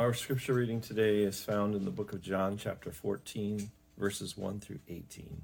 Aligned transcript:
Our 0.00 0.14
scripture 0.14 0.54
reading 0.54 0.80
today 0.80 1.24
is 1.24 1.44
found 1.44 1.74
in 1.74 1.84
the 1.84 1.90
book 1.90 2.14
of 2.14 2.22
John, 2.22 2.56
chapter 2.56 2.90
14, 2.90 3.70
verses 3.98 4.34
1 4.34 4.60
through 4.60 4.78
18. 4.88 5.42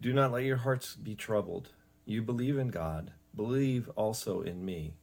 Do 0.00 0.14
not 0.14 0.32
let 0.32 0.44
your 0.44 0.56
hearts 0.56 0.96
be 0.96 1.14
troubled. 1.14 1.72
You 2.06 2.22
believe 2.22 2.56
in 2.56 2.68
God, 2.68 3.12
believe 3.36 3.90
also 3.96 4.40
in 4.40 4.64
me. 4.64 4.94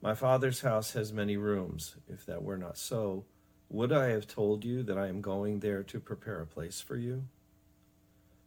My 0.00 0.14
Father's 0.14 0.62
house 0.62 0.94
has 0.94 1.12
many 1.12 1.36
rooms. 1.36 1.96
If 2.08 2.24
that 2.24 2.42
were 2.42 2.56
not 2.56 2.78
so, 2.78 3.26
would 3.68 3.92
I 3.92 4.06
have 4.06 4.26
told 4.26 4.64
you 4.64 4.82
that 4.84 4.96
I 4.96 5.08
am 5.08 5.20
going 5.20 5.60
there 5.60 5.82
to 5.82 6.00
prepare 6.00 6.40
a 6.40 6.46
place 6.46 6.80
for 6.80 6.96
you? 6.96 7.24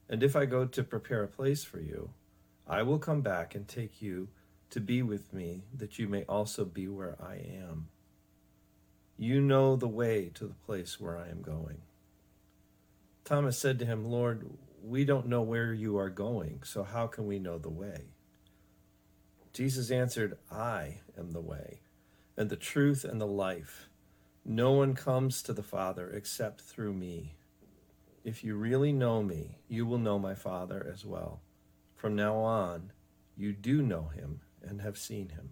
And 0.10 0.24
if 0.24 0.36
I 0.36 0.46
go 0.46 0.66
to 0.66 0.84
prepare 0.84 1.22
a 1.22 1.28
place 1.28 1.64
for 1.64 1.80
you, 1.80 2.10
I 2.68 2.82
will 2.82 2.98
come 2.98 3.22
back 3.22 3.54
and 3.54 3.68
take 3.68 4.02
you 4.02 4.30
to 4.72 4.80
be 4.80 5.04
with 5.04 5.32
me, 5.34 5.66
that 5.72 6.00
you 6.00 6.08
may 6.08 6.24
also 6.24 6.66
be 6.66 6.88
where 6.88 7.16
I 7.22 7.36
am. 7.36 7.90
You 9.18 9.42
know 9.42 9.76
the 9.76 9.88
way 9.88 10.32
to 10.34 10.48
the 10.48 10.56
place 10.66 11.00
where 11.00 11.18
I 11.18 11.30
am 11.30 11.42
going. 11.42 11.82
Thomas 13.24 13.58
said 13.58 13.80
to 13.80 13.86
him, 13.86 14.06
Lord, 14.06 14.50
we 14.84 15.06
don't 15.06 15.28
know 15.28 15.42
where 15.42 15.74
you 15.74 15.98
are 15.98 16.10
going, 16.10 16.62
so 16.64 16.84
how 16.84 17.08
can 17.08 17.26
we 17.26 17.40
know 17.40 17.58
the 17.58 17.70
way? 17.70 18.08
Jesus 19.54 19.92
answered, 19.92 20.38
I 20.52 21.00
am 21.18 21.32
the 21.32 21.42
way, 21.42 21.82
and 22.36 22.50
the 22.50 22.56
truth, 22.56 23.06
and 23.06 23.22
the 23.22 23.28
life. 23.28 23.88
No 24.44 24.72
one 24.72 24.94
comes 24.94 25.42
to 25.44 25.54
the 25.54 25.64
Father 25.64 26.10
except 26.10 26.62
through 26.62 26.94
me. 26.94 27.36
If 28.24 28.44
you 28.44 28.56
really 28.56 28.92
know 28.92 29.22
me, 29.22 29.60
you 29.70 29.86
will 29.86 30.00
know 30.00 30.18
my 30.20 30.34
Father 30.34 30.86
as 30.92 31.06
well. 31.06 31.42
From 31.96 32.16
now 32.16 32.36
on, 32.38 32.92
you 33.38 33.54
do 33.54 33.82
know 33.82 34.10
him 34.14 34.42
and 34.62 34.82
have 34.82 34.98
seen 34.98 35.30
him. 35.30 35.52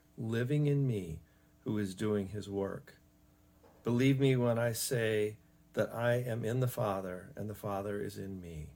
living 0.17 0.67
in 0.67 0.87
me 0.87 1.19
who 1.63 1.77
is 1.77 1.95
doing 1.95 2.29
his 2.29 2.49
work. 2.49 2.95
Believe 3.83 4.19
me 4.19 4.35
when 4.35 4.59
I 4.59 4.73
say 4.73 5.37
that 5.73 5.93
I 5.93 6.15
am 6.15 6.43
in 6.43 6.59
the 6.59 6.67
Father 6.67 7.31
and 7.35 7.49
the 7.49 7.55
Father 7.55 8.01
is 8.01 8.17
in 8.17 8.39
me, 8.39 8.67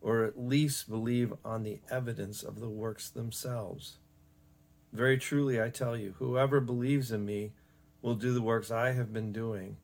or 0.00 0.24
at 0.24 0.38
least 0.38 0.88
believe 0.88 1.32
on 1.44 1.62
the 1.62 1.80
evidence 1.90 2.42
of 2.42 2.60
the 2.60 2.68
works 2.68 3.08
themselves. 3.08 3.98
Very 4.92 5.16
truly, 5.16 5.62
I 5.62 5.68
tell 5.68 5.96
you, 5.96 6.14
whoever 6.18 6.60
believes 6.60 7.12
in 7.12 7.24
me 7.24 7.52
will 8.00 8.14
do 8.14 8.34
the 8.34 8.42
works 8.42 8.70
I 8.70 8.92
have 8.92 9.12
been 9.12 9.32
doing 9.32 9.76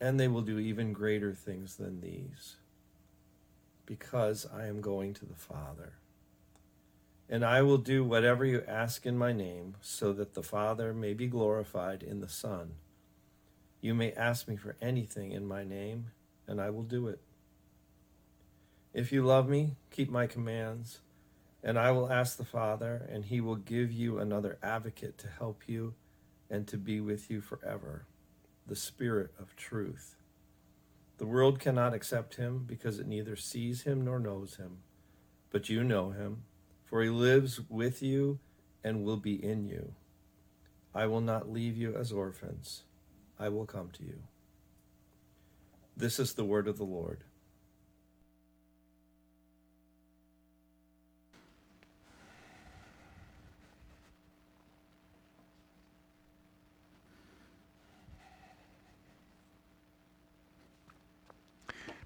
and 0.00 0.18
they 0.18 0.28
will 0.28 0.40
do 0.40 0.58
even 0.58 0.92
greater 0.92 1.34
things 1.34 1.76
than 1.76 2.00
these, 2.00 2.56
because 3.84 4.46
I 4.52 4.66
am 4.66 4.80
going 4.80 5.12
to 5.14 5.26
the 5.26 5.34
Father. 5.34 5.99
And 7.32 7.44
I 7.44 7.62
will 7.62 7.78
do 7.78 8.02
whatever 8.02 8.44
you 8.44 8.64
ask 8.66 9.06
in 9.06 9.16
my 9.16 9.32
name, 9.32 9.76
so 9.80 10.12
that 10.12 10.34
the 10.34 10.42
Father 10.42 10.92
may 10.92 11.14
be 11.14 11.28
glorified 11.28 12.02
in 12.02 12.18
the 12.18 12.28
Son. 12.28 12.72
You 13.80 13.94
may 13.94 14.12
ask 14.12 14.48
me 14.48 14.56
for 14.56 14.76
anything 14.82 15.30
in 15.30 15.46
my 15.46 15.62
name, 15.62 16.10
and 16.48 16.60
I 16.60 16.70
will 16.70 16.82
do 16.82 17.06
it. 17.06 17.20
If 18.92 19.12
you 19.12 19.24
love 19.24 19.48
me, 19.48 19.76
keep 19.92 20.10
my 20.10 20.26
commands, 20.26 20.98
and 21.62 21.78
I 21.78 21.92
will 21.92 22.10
ask 22.10 22.36
the 22.36 22.44
Father, 22.44 23.08
and 23.08 23.24
he 23.24 23.40
will 23.40 23.54
give 23.54 23.92
you 23.92 24.18
another 24.18 24.58
advocate 24.60 25.16
to 25.18 25.28
help 25.28 25.62
you 25.68 25.94
and 26.50 26.66
to 26.66 26.76
be 26.76 27.00
with 27.00 27.30
you 27.30 27.40
forever 27.40 28.06
the 28.66 28.74
Spirit 28.74 29.30
of 29.38 29.54
truth. 29.54 30.16
The 31.18 31.26
world 31.26 31.60
cannot 31.60 31.94
accept 31.94 32.36
him 32.36 32.64
because 32.66 32.98
it 32.98 33.06
neither 33.06 33.36
sees 33.36 33.82
him 33.82 34.04
nor 34.04 34.18
knows 34.18 34.56
him. 34.56 34.78
But 35.50 35.68
you 35.68 35.84
know 35.84 36.10
him, 36.10 36.44
for 36.90 37.02
he 37.02 37.08
lives 37.08 37.60
with 37.68 38.02
you 38.02 38.40
and 38.82 39.04
will 39.04 39.16
be 39.16 39.42
in 39.42 39.64
you. 39.64 39.92
I 40.92 41.06
will 41.06 41.20
not 41.20 41.48
leave 41.48 41.76
you 41.76 41.94
as 41.94 42.10
orphans. 42.10 42.82
I 43.38 43.48
will 43.48 43.64
come 43.64 43.90
to 43.92 44.02
you. 44.02 44.18
This 45.96 46.18
is 46.18 46.34
the 46.34 46.44
word 46.44 46.66
of 46.66 46.78
the 46.78 46.84
Lord. 46.84 47.18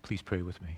Please 0.02 0.20
pray 0.20 0.42
with 0.42 0.60
me. 0.60 0.76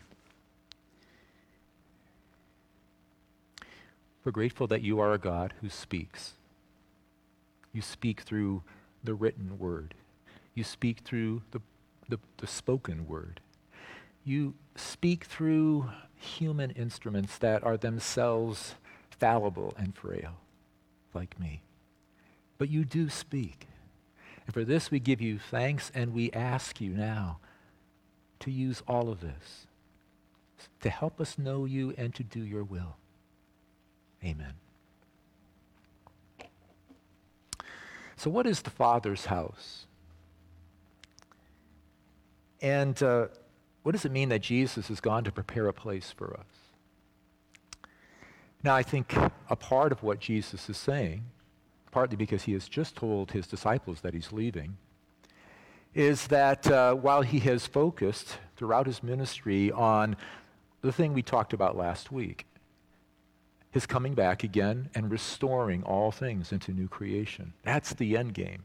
We're 4.26 4.32
grateful 4.32 4.66
that 4.66 4.82
you 4.82 4.98
are 4.98 5.12
a 5.12 5.18
God 5.18 5.54
who 5.60 5.68
speaks. 5.68 6.32
You 7.72 7.80
speak 7.80 8.22
through 8.22 8.64
the 9.04 9.14
written 9.14 9.56
word. 9.56 9.94
You 10.52 10.64
speak 10.64 10.98
through 11.04 11.42
the, 11.52 11.60
the, 12.08 12.18
the 12.38 12.48
spoken 12.48 13.06
word. 13.06 13.38
You 14.24 14.54
speak 14.74 15.26
through 15.26 15.90
human 16.16 16.72
instruments 16.72 17.38
that 17.38 17.62
are 17.62 17.76
themselves 17.76 18.74
fallible 19.10 19.74
and 19.78 19.94
frail, 19.94 20.32
like 21.14 21.38
me. 21.38 21.62
But 22.58 22.68
you 22.68 22.84
do 22.84 23.08
speak. 23.08 23.68
And 24.44 24.52
for 24.52 24.64
this 24.64 24.90
we 24.90 24.98
give 24.98 25.20
you 25.20 25.38
thanks 25.38 25.92
and 25.94 26.12
we 26.12 26.32
ask 26.32 26.80
you 26.80 26.90
now 26.90 27.38
to 28.40 28.50
use 28.50 28.82
all 28.88 29.08
of 29.08 29.20
this 29.20 29.68
to 30.80 30.90
help 30.90 31.20
us 31.20 31.38
know 31.38 31.64
you 31.64 31.94
and 31.96 32.12
to 32.16 32.24
do 32.24 32.40
your 32.40 32.64
will. 32.64 32.96
Amen. 34.24 34.54
So, 38.16 38.30
what 38.30 38.46
is 38.46 38.62
the 38.62 38.70
Father's 38.70 39.26
house? 39.26 39.86
And 42.60 43.00
uh, 43.02 43.26
what 43.82 43.92
does 43.92 44.04
it 44.04 44.12
mean 44.12 44.30
that 44.30 44.40
Jesus 44.40 44.88
has 44.88 45.00
gone 45.00 45.24
to 45.24 45.30
prepare 45.30 45.68
a 45.68 45.72
place 45.72 46.10
for 46.10 46.34
us? 46.34 47.88
Now, 48.64 48.74
I 48.74 48.82
think 48.82 49.14
a 49.48 49.54
part 49.54 49.92
of 49.92 50.02
what 50.02 50.18
Jesus 50.18 50.68
is 50.68 50.76
saying, 50.76 51.22
partly 51.92 52.16
because 52.16 52.44
he 52.44 52.52
has 52.54 52.68
just 52.68 52.96
told 52.96 53.30
his 53.30 53.46
disciples 53.46 54.00
that 54.00 54.14
he's 54.14 54.32
leaving, 54.32 54.76
is 55.94 56.26
that 56.26 56.66
uh, 56.66 56.94
while 56.94 57.22
he 57.22 57.38
has 57.40 57.66
focused 57.66 58.38
throughout 58.56 58.86
his 58.86 59.02
ministry 59.02 59.70
on 59.70 60.16
the 60.80 60.90
thing 60.92 61.12
we 61.12 61.22
talked 61.22 61.52
about 61.52 61.76
last 61.76 62.10
week, 62.10 62.46
his 63.70 63.86
coming 63.86 64.14
back 64.14 64.42
again 64.42 64.90
and 64.94 65.10
restoring 65.10 65.82
all 65.82 66.10
things 66.10 66.52
into 66.52 66.72
new 66.72 66.88
creation. 66.88 67.52
That's 67.62 67.94
the 67.94 68.16
end 68.16 68.34
game. 68.34 68.64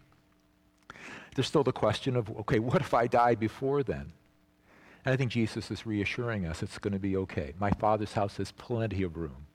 There's 1.35 1.47
still 1.47 1.63
the 1.63 1.71
question 1.71 2.15
of, 2.15 2.29
okay, 2.41 2.59
what 2.69 2.81
if 2.81 2.93
I 2.93 3.07
die 3.07 3.35
before 3.35 3.83
then? 3.83 4.13
And 5.03 5.13
I 5.13 5.17
think 5.17 5.31
Jesus 5.31 5.71
is 5.71 5.85
reassuring 5.85 6.45
us 6.45 6.61
it's 6.61 6.77
going 6.77 6.93
to 6.93 6.99
be 6.99 7.17
okay. 7.17 7.53
My 7.59 7.71
Father's 7.71 8.13
house 8.13 8.37
has 8.37 8.51
plenty 8.51 9.03
of 9.03 9.17
room. 9.17 9.47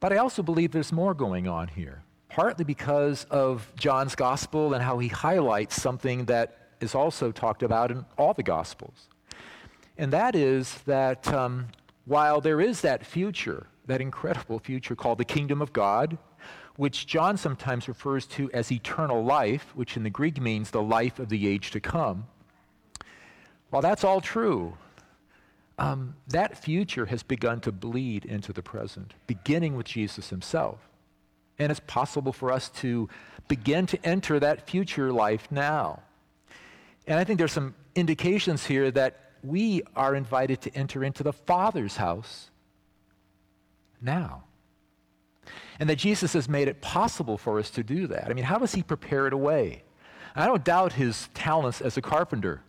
But 0.00 0.12
I 0.12 0.16
also 0.16 0.42
believe 0.42 0.72
there's 0.72 0.92
more 0.92 1.14
going 1.14 1.48
on 1.48 1.68
here 1.68 2.02
partly 2.28 2.64
because 2.64 3.24
of 3.24 3.72
John's 3.76 4.14
gospel 4.14 4.74
and 4.74 4.82
how 4.82 4.98
he 4.98 5.08
highlights 5.08 5.80
something 5.80 6.26
that 6.26 6.56
is 6.80 6.94
also 6.94 7.32
talked 7.32 7.62
about 7.62 7.90
in 7.90 8.04
all 8.16 8.34
the 8.34 8.42
gospels. 8.42 9.08
And 9.96 10.12
that 10.12 10.36
is 10.36 10.74
that 10.86 11.26
um, 11.32 11.68
while 12.08 12.40
there 12.40 12.60
is 12.60 12.80
that 12.80 13.04
future, 13.04 13.66
that 13.86 14.00
incredible 14.00 14.58
future 14.58 14.96
called 14.96 15.18
the 15.18 15.24
kingdom 15.24 15.60
of 15.60 15.74
God, 15.74 16.16
which 16.76 17.06
John 17.06 17.36
sometimes 17.36 17.86
refers 17.86 18.24
to 18.26 18.50
as 18.52 18.72
eternal 18.72 19.22
life, 19.22 19.72
which 19.74 19.96
in 19.96 20.04
the 20.04 20.10
Greek 20.10 20.40
means 20.40 20.70
the 20.70 20.82
life 20.82 21.18
of 21.18 21.28
the 21.28 21.46
age 21.46 21.70
to 21.72 21.80
come, 21.80 22.26
while 23.68 23.82
that's 23.82 24.04
all 24.04 24.22
true, 24.22 24.78
um, 25.78 26.16
that 26.26 26.56
future 26.56 27.06
has 27.06 27.22
begun 27.22 27.60
to 27.60 27.70
bleed 27.70 28.24
into 28.24 28.52
the 28.54 28.62
present, 28.62 29.12
beginning 29.26 29.76
with 29.76 29.86
Jesus 29.86 30.30
himself. 30.30 30.88
And 31.58 31.70
it's 31.70 31.80
possible 31.86 32.32
for 32.32 32.50
us 32.50 32.70
to 32.80 33.08
begin 33.48 33.86
to 33.86 34.06
enter 34.06 34.40
that 34.40 34.66
future 34.66 35.12
life 35.12 35.46
now. 35.50 36.02
And 37.06 37.18
I 37.18 37.24
think 37.24 37.38
there's 37.38 37.52
some 37.52 37.74
indications 37.94 38.64
here 38.64 38.90
that 38.92 39.27
we 39.42 39.82
are 39.96 40.14
invited 40.14 40.60
to 40.62 40.74
enter 40.74 41.04
into 41.04 41.22
the 41.22 41.32
Father's 41.32 41.96
house 41.96 42.50
now. 44.00 44.44
And 45.80 45.88
that 45.88 45.96
Jesus 45.96 46.32
has 46.32 46.48
made 46.48 46.68
it 46.68 46.80
possible 46.80 47.38
for 47.38 47.58
us 47.58 47.70
to 47.70 47.82
do 47.82 48.06
that. 48.08 48.30
I 48.30 48.34
mean, 48.34 48.44
how 48.44 48.58
does 48.58 48.74
he 48.74 48.82
prepare 48.82 49.26
it 49.26 49.32
away? 49.32 49.82
I 50.34 50.46
don't 50.46 50.64
doubt 50.64 50.92
his 50.92 51.28
talents 51.34 51.80
as 51.80 51.96
a 51.96 52.02
carpenter, 52.02 52.62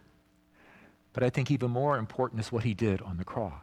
but 1.14 1.24
I 1.24 1.30
think 1.30 1.52
even 1.52 1.72
more 1.72 1.98
important 1.98 2.40
is 2.42 2.52
what 2.52 2.64
he 2.64 2.74
did 2.74 3.02
on 3.02 3.18
the 3.18 3.26
cross. 3.26 3.54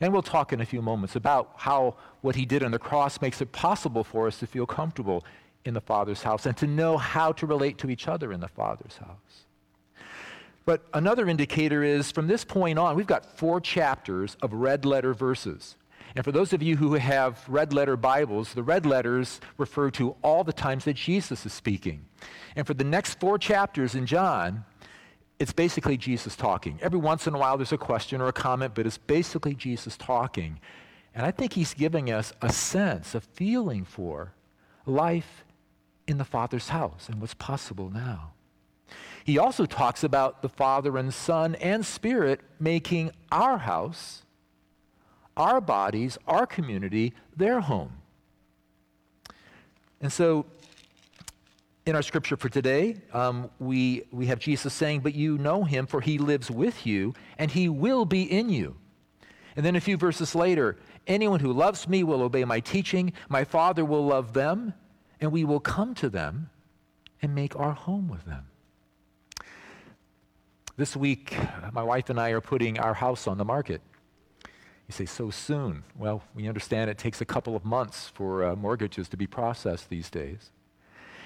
And 0.00 0.12
we'll 0.12 0.22
talk 0.22 0.52
in 0.52 0.60
a 0.60 0.66
few 0.66 0.82
moments 0.82 1.14
about 1.14 1.52
how 1.56 1.94
what 2.22 2.34
he 2.34 2.44
did 2.44 2.64
on 2.64 2.72
the 2.72 2.78
cross 2.78 3.20
makes 3.20 3.40
it 3.40 3.52
possible 3.52 4.02
for 4.02 4.26
us 4.26 4.38
to 4.38 4.46
feel 4.46 4.66
comfortable 4.66 5.24
in 5.64 5.74
the 5.74 5.80
Father's 5.80 6.24
house 6.24 6.44
and 6.44 6.56
to 6.56 6.66
know 6.66 6.96
how 6.96 7.30
to 7.32 7.46
relate 7.46 7.78
to 7.78 7.88
each 7.88 8.08
other 8.08 8.32
in 8.32 8.40
the 8.40 8.48
Father's 8.48 8.96
house. 8.96 9.46
But 10.64 10.82
another 10.94 11.28
indicator 11.28 11.82
is 11.82 12.10
from 12.10 12.28
this 12.28 12.44
point 12.44 12.78
on, 12.78 12.96
we've 12.96 13.06
got 13.06 13.26
four 13.38 13.60
chapters 13.60 14.36
of 14.42 14.52
red 14.52 14.84
letter 14.84 15.12
verses. 15.12 15.76
And 16.14 16.24
for 16.24 16.32
those 16.32 16.52
of 16.52 16.62
you 16.62 16.76
who 16.76 16.94
have 16.94 17.42
red 17.48 17.72
letter 17.72 17.96
Bibles, 17.96 18.52
the 18.52 18.62
red 18.62 18.84
letters 18.84 19.40
refer 19.56 19.90
to 19.92 20.14
all 20.22 20.44
the 20.44 20.52
times 20.52 20.84
that 20.84 20.94
Jesus 20.94 21.46
is 21.46 21.52
speaking. 21.52 22.04
And 22.54 22.66
for 22.66 22.74
the 22.74 22.84
next 22.84 23.18
four 23.18 23.38
chapters 23.38 23.94
in 23.94 24.06
John, 24.06 24.64
it's 25.38 25.52
basically 25.52 25.96
Jesus 25.96 26.36
talking. 26.36 26.78
Every 26.82 26.98
once 26.98 27.26
in 27.26 27.34
a 27.34 27.38
while 27.38 27.56
there's 27.56 27.72
a 27.72 27.78
question 27.78 28.20
or 28.20 28.28
a 28.28 28.32
comment, 28.32 28.74
but 28.74 28.86
it's 28.86 28.98
basically 28.98 29.54
Jesus 29.54 29.96
talking. 29.96 30.60
And 31.14 31.26
I 31.26 31.30
think 31.30 31.54
he's 31.54 31.74
giving 31.74 32.10
us 32.10 32.32
a 32.42 32.52
sense, 32.52 33.14
a 33.14 33.20
feeling 33.20 33.84
for 33.84 34.34
life 34.86 35.44
in 36.06 36.18
the 36.18 36.24
Father's 36.24 36.68
house 36.68 37.08
and 37.08 37.20
what's 37.20 37.34
possible 37.34 37.90
now. 37.90 38.32
He 39.24 39.38
also 39.38 39.66
talks 39.66 40.02
about 40.02 40.42
the 40.42 40.48
Father 40.48 40.96
and 40.98 41.12
Son 41.12 41.54
and 41.56 41.86
Spirit 41.86 42.40
making 42.58 43.12
our 43.30 43.58
house, 43.58 44.22
our 45.36 45.60
bodies, 45.60 46.18
our 46.26 46.46
community, 46.46 47.14
their 47.36 47.60
home. 47.60 47.92
And 50.00 50.12
so 50.12 50.46
in 51.86 51.94
our 51.94 52.02
scripture 52.02 52.36
for 52.36 52.48
today, 52.48 52.96
um, 53.12 53.50
we, 53.58 54.02
we 54.10 54.26
have 54.26 54.38
Jesus 54.38 54.74
saying, 54.74 55.00
But 55.00 55.14
you 55.14 55.38
know 55.38 55.64
him, 55.64 55.86
for 55.86 56.00
he 56.00 56.18
lives 56.18 56.50
with 56.50 56.86
you, 56.86 57.14
and 57.38 57.50
he 57.50 57.68
will 57.68 58.04
be 58.04 58.22
in 58.22 58.48
you. 58.48 58.76
And 59.56 59.64
then 59.64 59.76
a 59.76 59.80
few 59.80 59.96
verses 59.96 60.34
later, 60.34 60.78
anyone 61.06 61.40
who 61.40 61.52
loves 61.52 61.88
me 61.88 62.02
will 62.02 62.22
obey 62.22 62.44
my 62.44 62.60
teaching. 62.60 63.12
My 63.28 63.44
Father 63.44 63.84
will 63.84 64.06
love 64.06 64.32
them, 64.32 64.74
and 65.20 65.30
we 65.30 65.44
will 65.44 65.60
come 65.60 65.94
to 65.96 66.08
them 66.08 66.50
and 67.20 67.34
make 67.34 67.54
our 67.56 67.72
home 67.72 68.08
with 68.08 68.24
them. 68.24 68.46
This 70.82 70.96
week, 70.96 71.36
my 71.72 71.84
wife 71.84 72.10
and 72.10 72.18
I 72.18 72.30
are 72.30 72.40
putting 72.40 72.80
our 72.80 72.92
house 72.92 73.28
on 73.28 73.38
the 73.38 73.44
market. 73.44 73.80
You 74.44 74.90
say, 74.90 75.06
so 75.06 75.30
soon? 75.30 75.84
Well, 75.96 76.24
we 76.34 76.48
understand 76.48 76.90
it 76.90 76.98
takes 76.98 77.20
a 77.20 77.24
couple 77.24 77.54
of 77.54 77.64
months 77.64 78.08
for 78.08 78.42
uh, 78.42 78.56
mortgages 78.56 79.08
to 79.10 79.16
be 79.16 79.28
processed 79.28 79.90
these 79.90 80.10
days. 80.10 80.50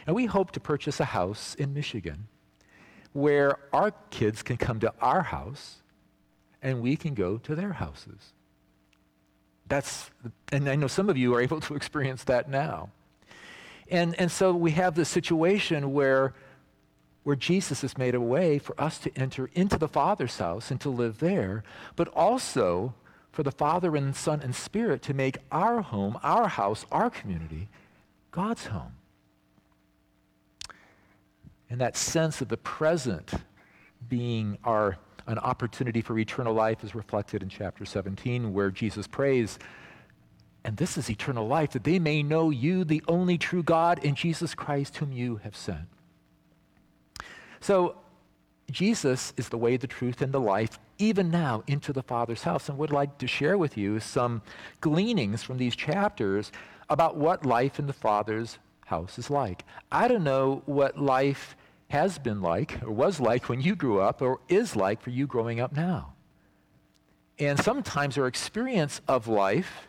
And 0.06 0.14
we 0.14 0.26
hope 0.26 0.50
to 0.50 0.60
purchase 0.60 1.00
a 1.00 1.06
house 1.06 1.54
in 1.54 1.72
Michigan 1.72 2.28
where 3.14 3.56
our 3.72 3.92
kids 4.10 4.42
can 4.42 4.58
come 4.58 4.78
to 4.80 4.92
our 5.00 5.22
house 5.22 5.76
and 6.60 6.82
we 6.82 6.94
can 6.94 7.14
go 7.14 7.38
to 7.38 7.54
their 7.54 7.72
houses. 7.72 8.34
That's, 9.68 10.10
and 10.52 10.68
I 10.68 10.76
know 10.76 10.86
some 10.86 11.08
of 11.08 11.16
you 11.16 11.34
are 11.34 11.40
able 11.48 11.60
to 11.62 11.76
experience 11.76 12.24
that 12.24 12.50
now. 12.50 12.90
And, 13.90 14.20
and 14.20 14.30
so 14.30 14.54
we 14.54 14.72
have 14.72 14.96
this 14.96 15.08
situation 15.08 15.94
where, 15.94 16.34
where 17.26 17.34
Jesus 17.34 17.82
has 17.82 17.98
made 17.98 18.14
a 18.14 18.20
way 18.20 18.56
for 18.56 18.80
us 18.80 18.98
to 18.98 19.10
enter 19.18 19.50
into 19.52 19.76
the 19.76 19.88
Father's 19.88 20.38
house 20.38 20.70
and 20.70 20.80
to 20.80 20.88
live 20.88 21.18
there, 21.18 21.64
but 21.96 22.06
also 22.14 22.94
for 23.32 23.42
the 23.42 23.50
Father 23.50 23.96
and 23.96 24.14
Son 24.14 24.40
and 24.40 24.54
Spirit 24.54 25.02
to 25.02 25.12
make 25.12 25.38
our 25.50 25.82
home, 25.82 26.16
our 26.22 26.46
house, 26.46 26.86
our 26.92 27.10
community, 27.10 27.66
God's 28.30 28.66
home. 28.66 28.92
And 31.68 31.80
that 31.80 31.96
sense 31.96 32.40
of 32.40 32.46
the 32.46 32.56
present 32.56 33.32
being 34.08 34.56
our 34.62 34.96
an 35.26 35.40
opportunity 35.40 36.02
for 36.02 36.16
eternal 36.16 36.54
life 36.54 36.84
is 36.84 36.94
reflected 36.94 37.42
in 37.42 37.48
chapter 37.48 37.84
17, 37.84 38.54
where 38.54 38.70
Jesus 38.70 39.08
prays, 39.08 39.58
and 40.62 40.76
this 40.76 40.96
is 40.96 41.10
eternal 41.10 41.48
life, 41.48 41.72
that 41.72 41.82
they 41.82 41.98
may 41.98 42.22
know 42.22 42.50
you, 42.50 42.84
the 42.84 43.02
only 43.08 43.36
true 43.36 43.64
God, 43.64 43.98
and 44.04 44.16
Jesus 44.16 44.54
Christ, 44.54 44.98
whom 44.98 45.10
you 45.10 45.40
have 45.42 45.56
sent. 45.56 45.88
So, 47.60 47.96
Jesus 48.70 49.32
is 49.36 49.48
the 49.48 49.58
way, 49.58 49.76
the 49.76 49.86
truth, 49.86 50.20
and 50.20 50.32
the 50.32 50.40
life, 50.40 50.78
even 50.98 51.30
now 51.30 51.62
into 51.66 51.92
the 51.92 52.02
Father's 52.02 52.42
house. 52.42 52.68
And 52.68 52.82
I'd 52.82 52.90
like 52.90 53.18
to 53.18 53.26
share 53.26 53.56
with 53.56 53.76
you 53.76 54.00
some 54.00 54.42
gleanings 54.80 55.42
from 55.42 55.58
these 55.58 55.76
chapters 55.76 56.50
about 56.90 57.16
what 57.16 57.46
life 57.46 57.78
in 57.78 57.86
the 57.86 57.92
Father's 57.92 58.58
house 58.86 59.18
is 59.18 59.30
like. 59.30 59.64
I 59.90 60.08
don't 60.08 60.24
know 60.24 60.62
what 60.66 60.98
life 60.98 61.56
has 61.88 62.18
been 62.18 62.40
like, 62.40 62.82
or 62.82 62.90
was 62.90 63.20
like 63.20 63.48
when 63.48 63.60
you 63.60 63.76
grew 63.76 64.00
up, 64.00 64.20
or 64.20 64.40
is 64.48 64.74
like 64.74 65.00
for 65.00 65.10
you 65.10 65.26
growing 65.26 65.60
up 65.60 65.72
now. 65.72 66.14
And 67.38 67.58
sometimes 67.60 68.18
our 68.18 68.26
experience 68.26 69.00
of 69.06 69.28
life, 69.28 69.88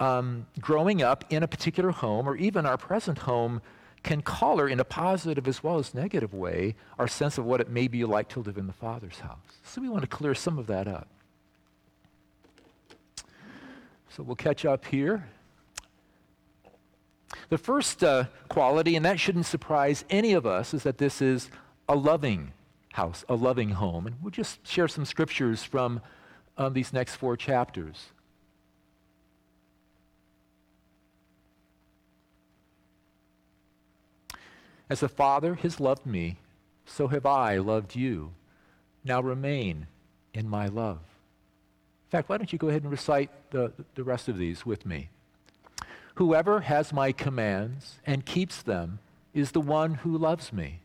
um, 0.00 0.46
growing 0.60 1.02
up 1.02 1.24
in 1.30 1.42
a 1.42 1.48
particular 1.48 1.90
home, 1.90 2.28
or 2.28 2.36
even 2.36 2.66
our 2.66 2.76
present 2.76 3.18
home, 3.18 3.62
can 4.02 4.22
color 4.22 4.68
in 4.68 4.80
a 4.80 4.84
positive 4.84 5.48
as 5.48 5.62
well 5.62 5.78
as 5.78 5.94
negative 5.94 6.32
way 6.32 6.74
our 6.98 7.08
sense 7.08 7.38
of 7.38 7.44
what 7.44 7.60
it 7.60 7.68
may 7.68 7.88
be 7.88 8.04
like 8.04 8.28
to 8.28 8.40
live 8.40 8.56
in 8.56 8.66
the 8.66 8.72
Father's 8.72 9.20
house. 9.20 9.60
So 9.64 9.80
we 9.80 9.88
want 9.88 10.02
to 10.02 10.08
clear 10.08 10.34
some 10.34 10.58
of 10.58 10.66
that 10.68 10.88
up. 10.88 11.08
So 14.10 14.22
we'll 14.22 14.36
catch 14.36 14.64
up 14.64 14.84
here. 14.86 15.28
The 17.50 17.58
first 17.58 18.02
uh, 18.02 18.24
quality, 18.48 18.96
and 18.96 19.04
that 19.04 19.20
shouldn't 19.20 19.46
surprise 19.46 20.04
any 20.10 20.32
of 20.32 20.46
us, 20.46 20.74
is 20.74 20.82
that 20.82 20.98
this 20.98 21.22
is 21.22 21.50
a 21.88 21.94
loving 21.94 22.52
house, 22.92 23.24
a 23.28 23.34
loving 23.34 23.70
home. 23.70 24.06
And 24.06 24.16
we'll 24.22 24.30
just 24.30 24.66
share 24.66 24.88
some 24.88 25.04
scriptures 25.04 25.62
from 25.62 26.00
um, 26.56 26.72
these 26.72 26.92
next 26.92 27.16
four 27.16 27.36
chapters. 27.36 28.06
As 34.90 35.00
the 35.00 35.08
Father 35.08 35.54
has 35.56 35.80
loved 35.80 36.06
me, 36.06 36.36
so 36.86 37.08
have 37.08 37.26
I 37.26 37.58
loved 37.58 37.94
you. 37.94 38.32
Now 39.04 39.20
remain 39.20 39.86
in 40.32 40.48
my 40.48 40.66
love. 40.66 41.00
In 42.06 42.10
fact, 42.10 42.28
why 42.28 42.38
don't 42.38 42.52
you 42.52 42.58
go 42.58 42.68
ahead 42.68 42.82
and 42.82 42.90
recite 42.90 43.30
the, 43.50 43.72
the 43.94 44.04
rest 44.04 44.28
of 44.28 44.38
these 44.38 44.64
with 44.64 44.86
me? 44.86 45.10
Whoever 46.14 46.60
has 46.62 46.92
my 46.92 47.12
commands 47.12 47.98
and 48.06 48.24
keeps 48.24 48.62
them 48.62 48.98
is 49.34 49.52
the 49.52 49.60
one 49.60 49.94
who 49.94 50.16
loves 50.16 50.52
me. 50.52 50.80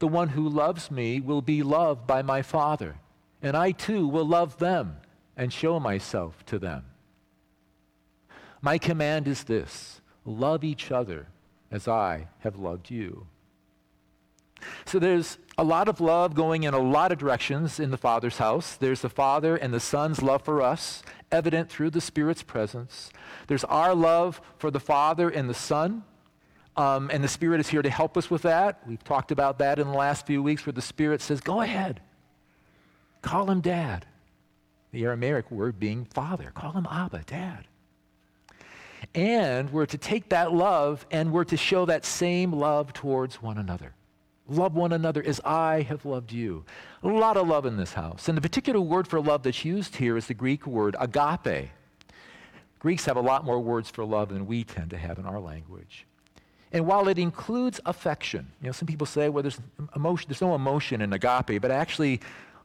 The 0.00 0.08
one 0.08 0.30
who 0.30 0.48
loves 0.48 0.90
me 0.90 1.20
will 1.20 1.42
be 1.42 1.62
loved 1.62 2.06
by 2.06 2.22
my 2.22 2.42
Father, 2.42 2.96
and 3.40 3.56
I 3.56 3.70
too 3.70 4.06
will 4.06 4.26
love 4.26 4.58
them 4.58 4.96
and 5.36 5.52
show 5.52 5.78
myself 5.78 6.44
to 6.46 6.58
them. 6.58 6.84
My 8.60 8.78
command 8.78 9.28
is 9.28 9.44
this 9.44 10.00
love 10.24 10.64
each 10.64 10.90
other 10.90 11.28
as 11.70 11.88
I 11.88 12.28
have 12.40 12.56
loved 12.56 12.90
you. 12.90 13.26
So 14.86 14.98
there's 14.98 15.38
a 15.56 15.64
lot 15.64 15.88
of 15.88 16.00
love 16.00 16.34
going 16.34 16.64
in 16.64 16.74
a 16.74 16.78
lot 16.78 17.12
of 17.12 17.18
directions 17.18 17.78
in 17.78 17.90
the 17.90 17.96
Father's 17.96 18.38
house. 18.38 18.76
There's 18.76 19.02
the 19.02 19.08
Father 19.08 19.56
and 19.56 19.72
the 19.72 19.80
Son's 19.80 20.22
love 20.22 20.42
for 20.42 20.62
us, 20.62 21.02
evident 21.30 21.68
through 21.68 21.90
the 21.90 22.00
Spirit's 22.00 22.42
presence. 22.42 23.10
There's 23.46 23.64
our 23.64 23.94
love 23.94 24.40
for 24.56 24.70
the 24.70 24.80
Father 24.80 25.28
and 25.28 25.48
the 25.48 25.54
Son, 25.54 26.04
um, 26.76 27.10
and 27.12 27.22
the 27.22 27.28
Spirit 27.28 27.60
is 27.60 27.68
here 27.68 27.82
to 27.82 27.90
help 27.90 28.16
us 28.16 28.30
with 28.30 28.42
that. 28.42 28.80
We've 28.86 29.02
talked 29.02 29.30
about 29.30 29.58
that 29.58 29.78
in 29.78 29.88
the 29.88 29.96
last 29.96 30.26
few 30.26 30.42
weeks 30.42 30.64
where 30.66 30.72
the 30.72 30.82
Spirit 30.82 31.20
says, 31.20 31.40
Go 31.40 31.60
ahead, 31.60 32.00
call 33.22 33.50
him 33.50 33.60
Dad. 33.60 34.06
The 34.90 35.04
Aramaic 35.04 35.50
word 35.50 35.78
being 35.78 36.06
Father. 36.06 36.50
Call 36.54 36.72
him 36.72 36.86
Abba, 36.90 37.22
Dad. 37.26 37.67
And 39.14 39.70
we're 39.70 39.86
to 39.86 39.98
take 39.98 40.28
that 40.30 40.52
love 40.52 41.06
and 41.10 41.32
we're 41.32 41.44
to 41.44 41.56
show 41.56 41.86
that 41.86 42.04
same 42.04 42.52
love 42.52 42.92
towards 42.92 43.42
one 43.42 43.58
another. 43.58 43.94
Love 44.48 44.74
one 44.74 44.92
another 44.92 45.22
as 45.22 45.40
I 45.44 45.82
have 45.82 46.04
loved 46.04 46.32
you. 46.32 46.64
A 47.02 47.08
lot 47.08 47.36
of 47.36 47.46
love 47.46 47.66
in 47.66 47.76
this 47.76 47.92
house. 47.92 48.28
And 48.28 48.36
the 48.36 48.42
particular 48.42 48.80
word 48.80 49.06
for 49.06 49.20
love 49.20 49.42
that's 49.42 49.64
used 49.64 49.96
here 49.96 50.16
is 50.16 50.26
the 50.26 50.34
Greek 50.34 50.66
word 50.66 50.96
agape. 50.98 51.70
Greeks 52.78 53.04
have 53.04 53.16
a 53.16 53.20
lot 53.20 53.44
more 53.44 53.60
words 53.60 53.90
for 53.90 54.04
love 54.04 54.30
than 54.30 54.46
we 54.46 54.64
tend 54.64 54.90
to 54.90 54.96
have 54.96 55.18
in 55.18 55.26
our 55.26 55.40
language. 55.40 56.06
And 56.72 56.86
while 56.86 57.08
it 57.08 57.18
includes 57.18 57.80
affection, 57.86 58.46
you 58.60 58.66
know, 58.66 58.72
some 58.72 58.86
people 58.86 59.06
say, 59.06 59.28
well, 59.28 59.42
there's, 59.42 59.58
emotion, 59.96 60.28
there's 60.28 60.40
no 60.40 60.54
emotion 60.54 61.00
in 61.00 61.12
agape, 61.12 61.60
but 61.60 61.70
actually, 61.70 62.20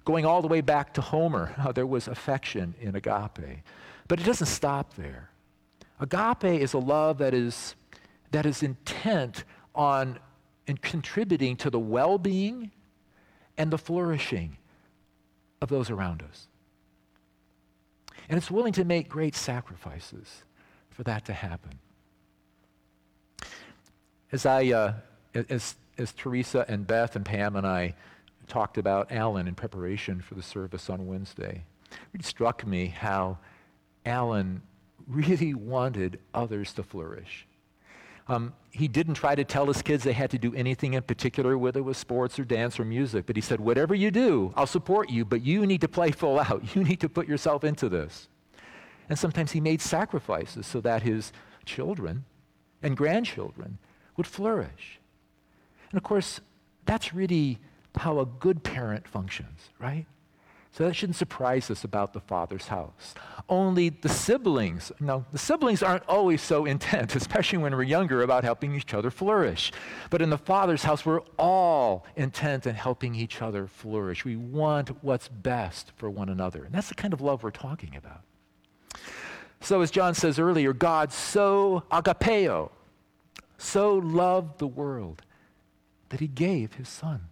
going 0.06 0.26
all 0.26 0.42
the 0.42 0.48
way 0.48 0.62
back 0.62 0.94
to 0.96 1.02
Homer, 1.02 1.54
there 1.76 1.88
was 1.88 2.08
affection 2.08 2.76
in 2.80 2.96
agape. 2.96 3.62
But 4.08 4.20
it 4.20 4.24
doesn't 4.24 4.48
stop 4.48 4.94
there. 4.96 5.30
Agape 6.04 6.62
is 6.62 6.74
a 6.74 6.80
love 6.80 7.18
that 7.20 7.34
is, 7.34 7.76
that 8.32 8.46
is 8.46 8.62
intent 8.62 9.46
on 9.74 10.20
and 10.68 10.82
contributing 10.82 11.56
to 11.58 11.70
the 11.70 11.80
well 11.80 12.18
being 12.18 12.72
and 13.58 13.72
the 13.72 13.78
flourishing 13.78 14.58
of 15.62 15.70
those 15.70 15.90
around 15.90 16.22
us. 16.22 16.48
And 18.28 18.38
it's 18.38 18.52
willing 18.52 18.74
to 18.74 18.84
make 18.84 19.08
great 19.08 19.36
sacrifices 19.36 20.44
for 20.90 21.04
that 21.04 21.26
to 21.26 21.34
happen. 21.34 21.80
As 24.32 24.46
I, 24.46 24.68
uh, 24.72 24.94
as, 25.34 25.76
as 25.98 26.12
Teresa 26.14 26.66
and 26.68 26.86
Beth 26.86 27.16
and 27.16 27.24
Pam 27.24 27.56
and 27.56 27.68
I 27.68 27.96
talked 28.48 28.78
about 28.78 29.12
Alan 29.12 29.48
in 29.48 29.56
preparation 29.56 30.22
for 30.22 30.36
the 30.36 30.42
service 30.42 30.90
on 30.90 31.08
Wednesday, 31.08 31.64
it 32.14 32.26
struck 32.26 32.66
me 32.66 32.88
how 32.88 33.38
Alan 34.06 34.62
really 35.08 35.54
wanted 35.54 36.20
others 36.34 36.74
to 36.74 36.84
flourish. 36.84 37.48
Um, 38.28 38.54
he 38.72 38.88
didn't 38.88 39.16
try 39.16 39.36
to 39.36 39.44
tell 39.44 39.66
his 39.66 39.82
kids 39.82 40.04
they 40.04 40.14
had 40.14 40.32
to 40.32 40.38
do 40.38 40.56
anything 40.56 40.94
in 40.94 41.04
particular, 41.04 41.58
whether 41.58 41.80
it 41.80 41.84
was 41.84 41.98
sports 41.98 42.40
or 42.40 42.46
dance 42.46 42.80
or 42.80 42.86
music, 42.86 43.26
but 43.26 43.36
he 43.36 43.42
said, 43.42 43.60
Whatever 43.60 43.94
you 43.94 44.12
do, 44.12 44.54
I'll 44.56 44.66
support 44.66 45.10
you, 45.10 45.26
but 45.26 45.42
you 45.42 45.66
need 45.66 45.82
to 45.82 45.90
play 45.90 46.12
full 46.12 46.40
out. 46.40 46.64
You 46.76 46.84
need 46.84 47.02
to 47.02 47.10
put 47.10 47.28
yourself 47.28 47.64
into 47.64 47.90
this. 47.90 48.30
And 49.10 49.20
sometimes 49.20 49.52
he 49.52 49.60
made 49.60 49.82
sacrifices 49.82 50.66
so 50.66 50.80
that 50.82 51.04
his 51.04 51.34
children 51.66 52.24
and 52.82 52.96
grandchildren 52.96 53.78
would 54.16 54.28
flourish. 54.28 55.00
And 55.92 55.98
of 55.98 56.04
course, 56.04 56.40
that's 56.86 57.14
really 57.14 57.60
how 57.96 58.20
a 58.20 58.26
good 58.26 58.64
parent 58.64 59.08
functions, 59.08 59.70
right? 59.80 60.06
So 60.74 60.84
that 60.86 60.96
shouldn't 60.96 61.18
surprise 61.18 61.70
us 61.70 61.84
about 61.84 62.14
the 62.14 62.20
Father's 62.20 62.70
house. 62.70 63.14
Only 63.48 63.90
the 63.90 64.10
siblings, 64.10 64.92
no, 65.00 65.24
the 65.32 65.38
siblings 65.38 65.84
aren't 65.84 66.04
always 66.10 66.42
so 66.42 66.66
intent, 66.66 67.16
especially 67.16 67.60
when 67.60 67.76
we're 67.76 67.84
younger, 67.84 68.24
about 68.24 68.44
helping 68.44 68.74
each 68.74 68.92
other 68.92 69.12
flourish. 69.12 69.72
But 70.10 70.24
in 70.24 70.32
the 70.32 70.38
Father's 70.38 70.84
house, 70.84 71.06
we're 71.06 71.22
all 71.38 72.08
intent 72.16 72.66
in 72.66 72.74
helping 72.74 73.14
each 73.14 73.40
other 73.40 73.68
flourish. 73.68 74.26
We 74.26 74.36
want 74.36 75.04
what's 75.04 75.28
best 75.28 75.92
for 75.96 76.10
one 76.10 76.28
another. 76.28 76.64
And 76.64 76.74
that's 76.74 76.90
the 76.90 76.96
kind 76.96 77.14
of 77.14 77.22
love 77.22 77.44
we're 77.44 77.52
talking 77.52 77.96
about. 77.96 78.22
So, 79.62 79.82
as 79.82 79.92
John 79.92 80.16
says 80.16 80.40
earlier, 80.40 80.74
God 80.74 81.14
so 81.14 81.84
agapeo, 81.92 82.72
so 83.60 83.94
loved 83.94 84.58
the 84.58 84.68
world 84.68 85.22
that 86.10 86.20
he 86.20 86.28
gave 86.28 86.74
his 86.74 86.90
son. 86.90 87.30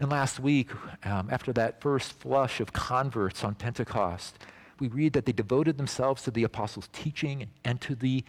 And 0.00 0.10
last 0.10 0.38
week, 0.38 0.70
um, 1.04 1.28
after 1.30 1.52
that 1.54 1.80
first 1.80 2.12
flush 2.12 2.60
of 2.60 2.72
converts 2.72 3.42
on 3.42 3.54
Pentecost, 3.54 4.38
we 4.78 4.88
read 4.88 5.12
that 5.14 5.26
they 5.26 5.32
devoted 5.32 5.76
themselves 5.76 6.22
to 6.22 6.30
the 6.30 6.44
apostles' 6.44 6.88
teaching 6.92 7.48
and 7.64 7.80
to 7.80 7.94
the 7.94 8.24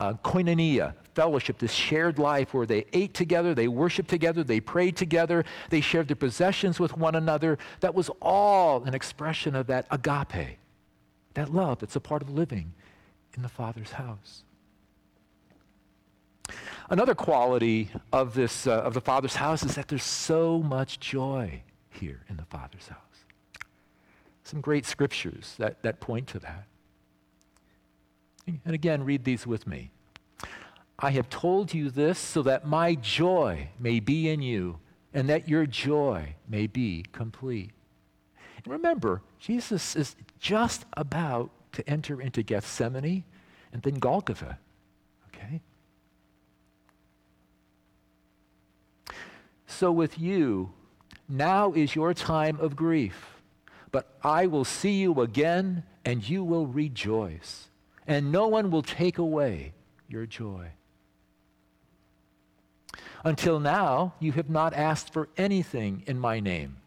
uh, 0.00 0.12
koinonia, 0.24 0.94
fellowship, 1.14 1.58
this 1.58 1.72
shared 1.72 2.18
life 2.20 2.54
where 2.54 2.66
they 2.66 2.86
ate 2.92 3.14
together, 3.14 3.54
they 3.54 3.66
worshiped 3.66 4.08
together, 4.08 4.44
they 4.44 4.60
prayed 4.60 4.96
together, 4.96 5.44
they 5.70 5.80
shared 5.80 6.06
their 6.06 6.14
possessions 6.14 6.78
with 6.78 6.96
one 6.96 7.16
another. 7.16 7.58
That 7.80 7.94
was 7.94 8.08
all 8.22 8.84
an 8.84 8.94
expression 8.94 9.56
of 9.56 9.66
that 9.66 9.86
agape, 9.90 10.58
that 11.34 11.52
love 11.52 11.80
that's 11.80 11.96
a 11.96 12.00
part 12.00 12.22
of 12.22 12.30
living 12.30 12.72
in 13.34 13.42
the 13.42 13.48
Father's 13.48 13.92
house. 13.92 14.44
Another 16.90 17.14
quality 17.14 17.90
of, 18.12 18.34
this, 18.34 18.66
uh, 18.66 18.72
of 18.72 18.94
the 18.94 19.00
Father's 19.00 19.36
house 19.36 19.62
is 19.62 19.74
that 19.74 19.88
there's 19.88 20.02
so 20.02 20.62
much 20.62 21.00
joy 21.00 21.62
here 21.90 22.22
in 22.28 22.36
the 22.36 22.44
Father's 22.44 22.88
house. 22.88 22.98
Some 24.44 24.60
great 24.60 24.86
scriptures 24.86 25.54
that, 25.58 25.82
that 25.82 26.00
point 26.00 26.26
to 26.28 26.38
that. 26.38 26.64
And 28.46 28.74
again, 28.74 29.04
read 29.04 29.24
these 29.24 29.46
with 29.46 29.66
me. 29.66 29.90
I 30.98 31.10
have 31.10 31.28
told 31.28 31.74
you 31.74 31.90
this 31.90 32.18
so 32.18 32.42
that 32.42 32.66
my 32.66 32.94
joy 32.94 33.68
may 33.78 34.00
be 34.00 34.28
in 34.28 34.40
you 34.40 34.78
and 35.12 35.28
that 35.28 35.48
your 35.48 35.66
joy 35.66 36.34
may 36.48 36.66
be 36.66 37.04
complete. 37.12 37.70
And 38.56 38.72
remember, 38.72 39.22
Jesus 39.38 39.94
is 39.94 40.16
just 40.40 40.86
about 40.96 41.50
to 41.72 41.88
enter 41.88 42.20
into 42.20 42.42
Gethsemane 42.42 43.24
and 43.72 43.82
then 43.82 43.94
Golgotha. 43.94 44.58
Okay? 45.28 45.60
So 49.70 49.92
with 49.92 50.18
you, 50.18 50.72
now 51.28 51.72
is 51.72 51.94
your 51.94 52.14
time 52.14 52.58
of 52.58 52.74
grief, 52.74 53.42
but 53.92 54.16
I 54.24 54.46
will 54.46 54.64
see 54.64 54.92
you 54.92 55.20
again 55.20 55.84
and 56.06 56.26
you 56.26 56.42
will 56.42 56.66
rejoice, 56.66 57.68
and 58.06 58.32
no 58.32 58.48
one 58.48 58.70
will 58.70 58.82
take 58.82 59.18
away 59.18 59.74
your 60.08 60.24
joy. 60.24 60.68
Until 63.24 63.60
now, 63.60 64.14
you 64.18 64.32
have 64.32 64.48
not 64.48 64.72
asked 64.72 65.12
for 65.12 65.28
anything 65.36 66.02
in 66.06 66.18
my 66.18 66.40
name. 66.40 66.78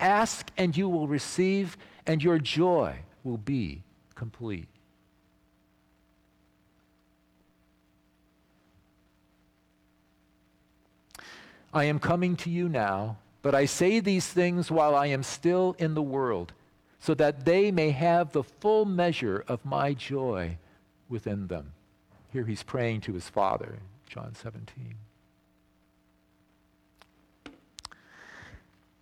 Ask 0.00 0.50
and 0.56 0.74
you 0.74 0.88
will 0.88 1.06
receive, 1.06 1.76
and 2.06 2.24
your 2.24 2.38
joy 2.38 3.00
will 3.24 3.38
be 3.38 3.82
complete. 4.14 4.71
I 11.72 11.84
am 11.84 11.98
coming 11.98 12.36
to 12.36 12.50
you 12.50 12.68
now, 12.68 13.16
but 13.40 13.54
I 13.54 13.64
say 13.64 14.00
these 14.00 14.26
things 14.26 14.70
while 14.70 14.94
I 14.94 15.06
am 15.06 15.22
still 15.22 15.74
in 15.78 15.94
the 15.94 16.02
world, 16.02 16.52
so 17.00 17.14
that 17.14 17.44
they 17.44 17.70
may 17.70 17.90
have 17.90 18.32
the 18.32 18.42
full 18.42 18.84
measure 18.84 19.44
of 19.48 19.64
my 19.64 19.94
joy 19.94 20.58
within 21.08 21.46
them. 21.46 21.72
Here 22.32 22.44
he's 22.44 22.62
praying 22.62 23.02
to 23.02 23.12
his 23.12 23.28
Father, 23.28 23.78
John 24.08 24.34
17. 24.34 24.94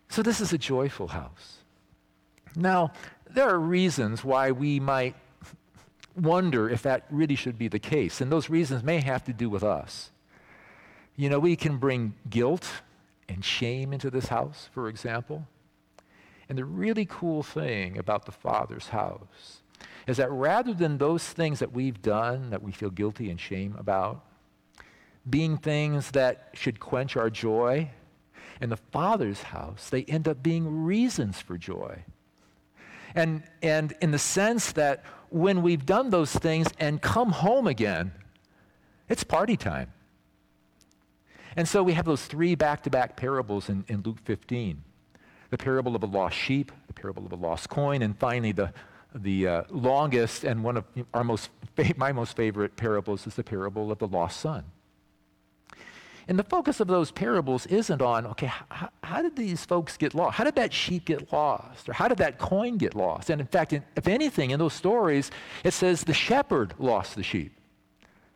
So, 0.09 0.21
this 0.21 0.41
is 0.41 0.51
a 0.51 0.57
joyful 0.57 1.07
house. 1.07 1.59
Now, 2.55 2.91
there 3.29 3.47
are 3.47 3.59
reasons 3.59 4.25
why 4.25 4.51
we 4.51 4.77
might 4.79 5.15
wonder 6.17 6.69
if 6.69 6.81
that 6.81 7.05
really 7.09 7.35
should 7.35 7.57
be 7.57 7.69
the 7.69 7.79
case, 7.79 8.19
and 8.19 8.29
those 8.29 8.49
reasons 8.49 8.83
may 8.83 8.99
have 8.99 9.23
to 9.25 9.33
do 9.33 9.49
with 9.49 9.63
us. 9.63 10.11
You 11.21 11.29
know, 11.29 11.37
we 11.37 11.55
can 11.55 11.77
bring 11.77 12.15
guilt 12.31 12.67
and 13.29 13.45
shame 13.45 13.93
into 13.93 14.09
this 14.09 14.29
house, 14.29 14.71
for 14.73 14.89
example. 14.89 15.47
And 16.49 16.57
the 16.57 16.65
really 16.65 17.05
cool 17.05 17.43
thing 17.43 17.99
about 17.99 18.25
the 18.25 18.31
Father's 18.31 18.87
house 18.87 19.61
is 20.07 20.17
that 20.17 20.31
rather 20.31 20.73
than 20.73 20.97
those 20.97 21.23
things 21.23 21.59
that 21.59 21.73
we've 21.73 22.01
done 22.01 22.49
that 22.49 22.63
we 22.63 22.71
feel 22.71 22.89
guilty 22.89 23.29
and 23.29 23.39
shame 23.39 23.75
about, 23.77 24.25
being 25.29 25.57
things 25.57 26.09
that 26.09 26.49
should 26.55 26.79
quench 26.79 27.15
our 27.15 27.29
joy, 27.29 27.91
in 28.59 28.71
the 28.71 28.77
Father's 28.77 29.43
house, 29.43 29.91
they 29.91 30.01
end 30.05 30.27
up 30.27 30.41
being 30.41 30.85
reasons 30.85 31.39
for 31.39 31.55
joy. 31.55 32.03
And, 33.13 33.43
and 33.61 33.93
in 34.01 34.09
the 34.09 34.17
sense 34.17 34.71
that 34.71 35.03
when 35.29 35.61
we've 35.61 35.85
done 35.85 36.09
those 36.09 36.33
things 36.33 36.67
and 36.79 36.99
come 36.99 37.31
home 37.31 37.67
again, 37.67 38.11
it's 39.07 39.23
party 39.23 39.55
time. 39.55 39.93
And 41.55 41.67
so 41.67 41.83
we 41.83 41.93
have 41.93 42.05
those 42.05 42.25
three 42.25 42.55
back 42.55 42.83
to 42.83 42.89
back 42.89 43.15
parables 43.15 43.69
in, 43.69 43.83
in 43.87 44.01
Luke 44.01 44.19
15 44.23 44.83
the 45.51 45.57
parable 45.57 45.97
of 45.97 46.01
a 46.01 46.05
lost 46.07 46.35
sheep, 46.35 46.71
the 46.87 46.93
parable 46.93 47.25
of 47.25 47.31
a 47.33 47.35
lost 47.35 47.69
coin, 47.69 48.01
and 48.01 48.17
finally 48.17 48.53
the, 48.53 48.73
the 49.13 49.45
uh, 49.45 49.63
longest 49.69 50.45
and 50.45 50.63
one 50.63 50.77
of 50.77 50.85
our 51.13 51.25
most, 51.25 51.49
my 51.97 52.11
most 52.13 52.35
favorite 52.35 52.77
parables 52.77 53.27
is 53.27 53.35
the 53.35 53.43
parable 53.43 53.91
of 53.91 53.99
the 53.99 54.07
lost 54.07 54.39
son. 54.39 54.63
And 56.27 56.39
the 56.39 56.43
focus 56.43 56.79
of 56.79 56.87
those 56.87 57.11
parables 57.11 57.65
isn't 57.65 58.01
on, 58.01 58.25
okay, 58.27 58.45
how, 58.45 58.89
how, 59.03 59.21
did 59.21 59.35
these 59.35 59.65
folks 59.65 59.97
get 59.97 60.13
lost? 60.13 60.37
How 60.37 60.45
did 60.45 60.55
that 60.55 60.71
sheep 60.71 61.05
get 61.05 61.33
lost? 61.33 61.89
Or 61.89 61.93
how 61.93 62.07
did 62.07 62.19
that 62.19 62.37
coin 62.37 62.77
get 62.77 62.95
lost? 62.95 63.29
And 63.29 63.41
in 63.41 63.47
fact, 63.47 63.73
in, 63.73 63.83
if 63.97 64.07
anything, 64.07 64.51
in 64.51 64.59
those 64.59 64.73
stories, 64.73 65.31
it 65.65 65.73
says 65.73 66.03
the 66.03 66.13
shepherd 66.13 66.73
lost 66.79 67.15
the 67.15 67.23
sheep. 67.23 67.51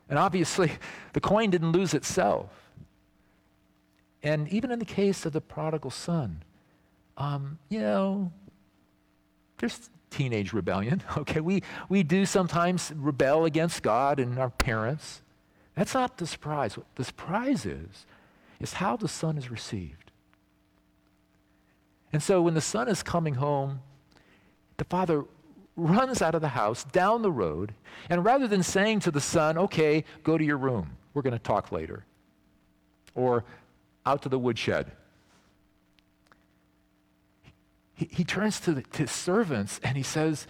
And 0.09 0.19
obviously, 0.19 0.73
the 1.13 1.21
coin 1.21 1.51
didn't 1.51 1.71
lose 1.71 1.93
itself. 1.93 2.64
And 4.25 4.49
even 4.49 4.71
in 4.71 4.79
the 4.79 4.85
case 4.85 5.23
of 5.27 5.33
the 5.33 5.39
prodigal 5.39 5.91
son, 5.91 6.43
um, 7.15 7.59
you 7.69 7.79
know, 7.79 8.31
there's 9.59 9.91
teenage 10.09 10.51
rebellion. 10.51 11.03
Okay, 11.17 11.39
we, 11.39 11.61
we 11.89 12.01
do 12.01 12.25
sometimes 12.25 12.91
rebel 12.95 13.45
against 13.45 13.83
God 13.83 14.19
and 14.19 14.39
our 14.39 14.49
parents. 14.49 15.21
That's 15.75 15.93
not 15.93 16.17
the 16.17 16.25
surprise. 16.25 16.75
What 16.75 16.87
the 16.95 17.03
surprise 17.03 17.65
is, 17.67 18.07
is 18.59 18.73
how 18.73 18.97
the 18.97 19.07
son 19.07 19.37
is 19.37 19.51
received. 19.51 20.11
And 22.11 22.23
so 22.23 22.41
when 22.41 22.55
the 22.55 22.61
son 22.61 22.87
is 22.87 23.03
coming 23.03 23.35
home, 23.35 23.81
the 24.77 24.85
father 24.85 25.25
runs 25.77 26.21
out 26.21 26.33
of 26.33 26.41
the 26.41 26.49
house 26.49 26.83
down 26.85 27.21
the 27.21 27.31
road, 27.31 27.73
and 28.09 28.25
rather 28.25 28.47
than 28.47 28.63
saying 28.63 29.01
to 29.01 29.11
the 29.11 29.21
son, 29.21 29.57
okay, 29.57 30.03
go 30.23 30.37
to 30.37 30.43
your 30.43 30.57
room, 30.57 30.97
we're 31.13 31.21
going 31.21 31.33
to 31.33 31.39
talk 31.39 31.71
later, 31.71 32.05
or 33.13 33.43
out 34.05 34.21
to 34.23 34.29
the 34.29 34.39
woodshed. 34.39 34.91
He, 37.93 38.09
he 38.11 38.23
turns 38.23 38.59
to, 38.61 38.73
the, 38.73 38.81
to 38.81 39.03
his 39.03 39.11
servants 39.11 39.79
and 39.83 39.97
he 39.97 40.03
says, 40.03 40.47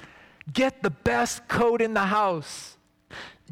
Get 0.52 0.84
the 0.84 0.92
best 0.92 1.48
coat 1.48 1.82
in 1.82 1.94
the 1.94 2.06
house. 2.06 2.78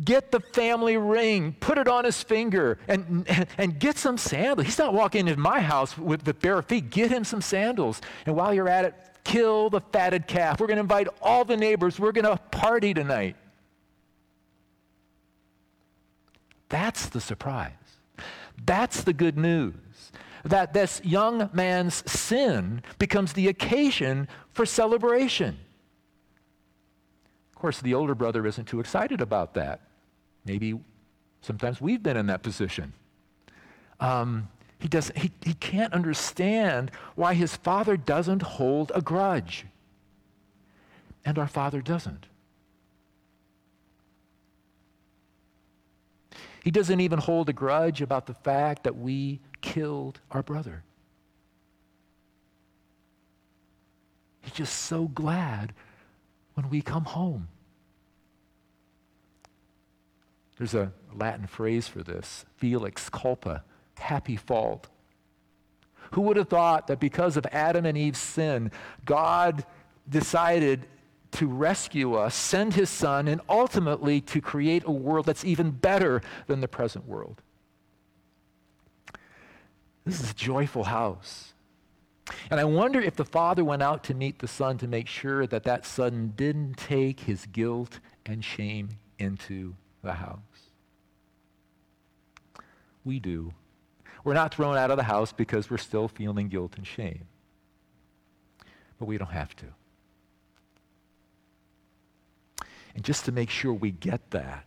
Get 0.03 0.31
the 0.31 0.39
family 0.39 0.97
ring, 0.97 1.55
put 1.59 1.77
it 1.77 1.87
on 1.87 2.03
his 2.03 2.21
finger, 2.23 2.79
and, 2.87 3.25
and, 3.27 3.47
and 3.59 3.79
get 3.79 3.97
some 3.97 4.17
sandals. 4.17 4.65
He's 4.65 4.79
not 4.79 4.93
walking 4.93 5.27
into 5.27 5.39
my 5.39 5.59
house 5.59 5.95
with, 5.97 6.25
with 6.25 6.39
bare 6.39 6.61
feet. 6.63 6.89
Get 6.89 7.11
him 7.11 7.23
some 7.23 7.41
sandals. 7.41 8.01
And 8.25 8.35
while 8.35 8.53
you're 8.53 8.69
at 8.69 8.85
it, 8.85 8.95
kill 9.23 9.69
the 9.69 9.81
fatted 9.81 10.25
calf. 10.25 10.59
We're 10.59 10.67
going 10.67 10.77
to 10.77 10.81
invite 10.81 11.07
all 11.21 11.45
the 11.45 11.57
neighbors. 11.57 11.99
We're 11.99 12.11
going 12.11 12.25
to 12.25 12.37
party 12.49 12.95
tonight. 12.95 13.35
That's 16.69 17.07
the 17.07 17.21
surprise. 17.21 17.71
That's 18.65 19.03
the 19.03 19.13
good 19.13 19.37
news. 19.37 19.75
That 20.43 20.73
this 20.73 21.01
young 21.03 21.49
man's 21.53 22.09
sin 22.11 22.83
becomes 22.99 23.33
the 23.33 23.47
occasion 23.47 24.27
for 24.51 24.65
celebration. 24.65 25.57
Of 27.51 27.55
course, 27.55 27.79
the 27.79 27.93
older 27.93 28.13
brother 28.13 28.45
isn't 28.45 28.65
too 28.65 28.81
excited 28.81 29.21
about 29.21 29.53
that. 29.53 29.81
Maybe 30.45 30.77
sometimes 31.41 31.79
we've 31.79 32.03
been 32.03 32.17
in 32.17 32.27
that 32.27 32.43
position. 32.43 32.93
Um, 34.01 34.49
he, 34.79 34.89
doesn't, 34.89 35.17
he, 35.17 35.31
he 35.41 35.53
can't 35.53 35.93
understand 35.93 36.91
why 37.15 37.35
his 37.35 37.55
father 37.55 37.95
doesn't 37.95 38.41
hold 38.41 38.91
a 38.93 39.01
grudge. 39.01 39.65
And 41.23 41.39
our 41.39 41.47
father 41.47 41.81
doesn't. 41.81 42.25
He 46.63 46.71
doesn't 46.71 46.99
even 46.99 47.19
hold 47.19 47.49
a 47.49 47.53
grudge 47.53 48.01
about 48.01 48.25
the 48.25 48.33
fact 48.33 48.83
that 48.83 48.97
we 48.97 49.39
killed 49.63 50.19
our 50.29 50.43
brother. 50.43 50.83
He's 54.41 54.53
just 54.53 54.75
so 54.83 55.07
glad 55.07 55.73
when 56.53 56.69
we 56.69 56.81
come 56.81 57.05
home. 57.05 57.47
There's 60.57 60.75
a 60.75 60.91
Latin 61.15 61.47
phrase 61.47 61.87
for 61.87 62.03
this 62.03 62.45
felix 62.57 63.09
culpa 63.09 63.63
happy 63.97 64.35
fault. 64.35 64.89
Who 66.11 66.21
would 66.21 66.37
have 66.37 66.49
thought 66.49 66.87
that 66.87 66.99
because 66.99 67.37
of 67.37 67.45
Adam 67.51 67.85
and 67.85 67.97
Eve's 67.97 68.19
sin, 68.19 68.69
God 69.05 69.65
decided 70.07 70.85
to 71.31 71.47
rescue 71.47 72.13
us, 72.15 72.35
send 72.35 72.73
his 72.73 72.89
son, 72.89 73.27
and 73.27 73.41
ultimately 73.49 74.21
to 74.21 74.41
create 74.41 74.83
a 74.85 74.91
world 74.91 75.25
that's 75.25 75.45
even 75.45 75.71
better 75.71 76.21
than 76.47 76.61
the 76.61 76.67
present 76.67 77.07
world? 77.07 77.41
This 80.05 80.21
is 80.21 80.31
a 80.31 80.35
joyful 80.35 80.83
house. 80.83 81.53
And 82.49 82.59
I 82.59 82.63
wonder 82.63 82.99
if 83.01 83.15
the 83.15 83.25
father 83.25 83.63
went 83.63 83.81
out 83.81 84.03
to 84.05 84.13
meet 84.13 84.39
the 84.39 84.47
son 84.47 84.77
to 84.79 84.87
make 84.87 85.07
sure 85.07 85.45
that 85.47 85.63
that 85.63 85.85
son 85.85 86.33
didn't 86.35 86.75
take 86.75 87.21
his 87.21 87.45
guilt 87.47 87.99
and 88.25 88.43
shame 88.43 88.89
into 89.19 89.75
the 90.01 90.13
house. 90.13 90.39
We 93.03 93.19
do. 93.19 93.53
We're 94.23 94.33
not 94.33 94.53
thrown 94.53 94.77
out 94.77 94.91
of 94.91 94.97
the 94.97 95.03
house 95.03 95.33
because 95.33 95.69
we're 95.69 95.77
still 95.77 96.07
feeling 96.07 96.47
guilt 96.47 96.75
and 96.77 96.87
shame. 96.87 97.25
But 98.97 99.05
we 99.05 99.17
don't 99.17 99.31
have 99.31 99.53
to. 99.57 99.65
And 102.95 103.03
just 103.03 103.25
to 103.25 103.31
make 103.31 103.49
sure 103.49 103.73
we 103.73 103.91
get 103.91 104.31
that, 104.31 104.65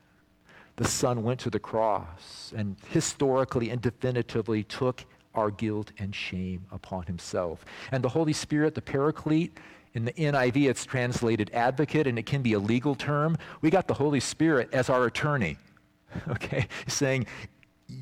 the 0.76 0.84
Son 0.84 1.22
went 1.22 1.40
to 1.40 1.50
the 1.50 1.58
cross 1.58 2.52
and 2.54 2.76
historically 2.90 3.70
and 3.70 3.80
definitively 3.80 4.62
took 4.62 5.04
our 5.36 5.50
guilt 5.50 5.92
and 5.98 6.14
shame 6.14 6.64
upon 6.72 7.04
himself. 7.04 7.64
And 7.92 8.02
the 8.02 8.08
Holy 8.08 8.32
Spirit, 8.32 8.74
the 8.74 8.82
Paraclete, 8.82 9.58
in 9.94 10.04
the 10.04 10.12
NIV 10.12 10.68
it's 10.68 10.84
translated 10.84 11.50
advocate, 11.54 12.06
and 12.06 12.18
it 12.18 12.26
can 12.26 12.42
be 12.42 12.52
a 12.52 12.58
legal 12.58 12.94
term. 12.94 13.36
We 13.62 13.70
got 13.70 13.88
the 13.88 13.94
Holy 13.94 14.20
Spirit 14.20 14.68
as 14.72 14.90
our 14.90 15.06
attorney, 15.06 15.56
okay, 16.28 16.68
saying, 16.86 17.26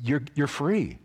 You're, 0.03 0.23
you're 0.35 0.47
free. 0.47 0.99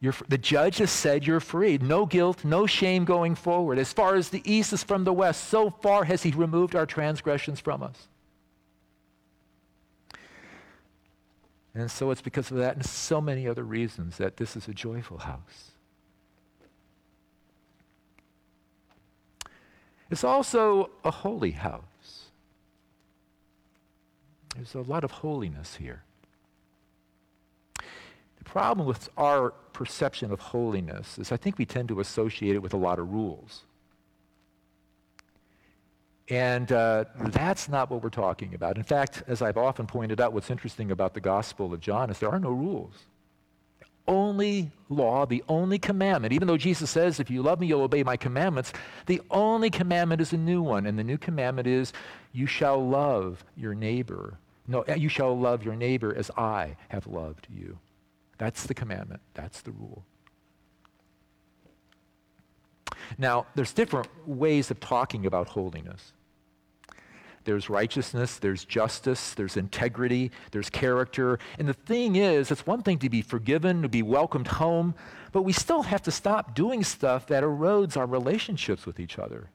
You're, 0.00 0.14
the 0.28 0.38
judge 0.38 0.78
has 0.78 0.90
said 0.90 1.26
you're 1.26 1.40
free. 1.40 1.78
No 1.78 2.06
guilt, 2.06 2.44
no 2.44 2.66
shame 2.66 3.04
going 3.04 3.34
forward. 3.34 3.78
As 3.78 3.92
far 3.92 4.14
as 4.14 4.28
the 4.28 4.42
east 4.44 4.72
is 4.72 4.82
from 4.82 5.04
the 5.04 5.12
west, 5.12 5.44
so 5.44 5.70
far 5.70 6.04
has 6.04 6.22
he 6.22 6.30
removed 6.32 6.76
our 6.76 6.86
transgressions 6.86 7.60
from 7.60 7.82
us. 7.82 8.08
And 11.76 11.90
so 11.90 12.10
it's 12.10 12.22
because 12.22 12.50
of 12.50 12.56
that 12.56 12.74
and 12.74 12.86
so 12.86 13.20
many 13.20 13.46
other 13.46 13.62
reasons 13.62 14.16
that 14.16 14.38
this 14.38 14.56
is 14.56 14.66
a 14.66 14.72
joyful 14.72 15.18
house. 15.18 15.72
It's 20.10 20.24
also 20.24 20.88
a 21.04 21.10
holy 21.10 21.50
house. 21.50 22.30
There's 24.54 24.74
a 24.74 24.80
lot 24.80 25.04
of 25.04 25.10
holiness 25.10 25.76
here 25.76 26.02
The 28.38 28.44
problem 28.44 28.86
with 28.88 29.10
our 29.18 29.50
perception 29.74 30.32
of 30.32 30.40
holiness 30.40 31.18
is 31.18 31.30
I 31.30 31.36
think 31.36 31.58
we 31.58 31.66
tend 31.66 31.88
to 31.88 32.00
associate 32.00 32.56
it 32.56 32.62
with 32.62 32.72
a 32.72 32.78
lot 32.78 32.98
of 32.98 33.12
rules. 33.12 33.64
And 36.28 36.72
uh, 36.72 37.04
that's 37.18 37.68
not 37.68 37.88
what 37.90 38.02
we're 38.02 38.10
talking 38.10 38.54
about. 38.54 38.76
In 38.76 38.82
fact, 38.82 39.22
as 39.28 39.42
I've 39.42 39.56
often 39.56 39.86
pointed 39.86 40.20
out, 40.20 40.32
what's 40.32 40.50
interesting 40.50 40.90
about 40.90 41.14
the 41.14 41.20
Gospel 41.20 41.72
of 41.72 41.80
John 41.80 42.10
is 42.10 42.18
there 42.18 42.30
are 42.30 42.40
no 42.40 42.50
rules. 42.50 42.94
Only 44.08 44.70
law, 44.88 45.26
the 45.26 45.42
only 45.48 45.78
commandment, 45.78 46.32
even 46.32 46.48
though 46.48 46.56
Jesus 46.56 46.90
says, 46.90 47.20
if 47.20 47.30
you 47.30 47.42
love 47.42 47.60
me, 47.60 47.66
you'll 47.66 47.82
obey 47.82 48.02
my 48.02 48.16
commandments, 48.16 48.72
the 49.06 49.20
only 49.30 49.70
commandment 49.70 50.20
is 50.20 50.32
a 50.32 50.36
new 50.36 50.62
one. 50.62 50.86
And 50.86 50.98
the 50.98 51.04
new 51.04 51.18
commandment 51.18 51.68
is, 51.68 51.92
you 52.32 52.46
shall 52.46 52.84
love 52.84 53.44
your 53.56 53.74
neighbor. 53.74 54.38
No, 54.68 54.84
you 54.96 55.08
shall 55.08 55.38
love 55.38 55.64
your 55.64 55.76
neighbor 55.76 56.14
as 56.16 56.30
I 56.36 56.76
have 56.88 57.06
loved 57.06 57.46
you. 57.52 57.78
That's 58.38 58.64
the 58.64 58.74
commandment. 58.74 59.20
That's 59.34 59.62
the 59.62 59.70
rule. 59.70 60.04
Now, 63.16 63.46
there's 63.54 63.72
different 63.72 64.08
ways 64.26 64.70
of 64.70 64.80
talking 64.80 65.26
about 65.26 65.48
holiness. 65.48 66.12
There's 67.46 67.70
righteousness, 67.70 68.38
there's 68.38 68.64
justice, 68.64 69.34
there's 69.34 69.56
integrity, 69.56 70.32
there's 70.50 70.68
character. 70.68 71.38
And 71.58 71.68
the 71.68 71.74
thing 71.74 72.16
is, 72.16 72.50
it's 72.50 72.66
one 72.66 72.82
thing 72.82 72.98
to 72.98 73.08
be 73.08 73.22
forgiven, 73.22 73.82
to 73.82 73.88
be 73.88 74.02
welcomed 74.02 74.48
home, 74.48 74.94
but 75.32 75.42
we 75.42 75.52
still 75.52 75.82
have 75.82 76.02
to 76.02 76.10
stop 76.10 76.54
doing 76.54 76.82
stuff 76.82 77.28
that 77.28 77.44
erodes 77.44 77.96
our 77.96 78.06
relationships 78.06 78.84
with 78.84 79.00
each 79.00 79.18
other, 79.18 79.48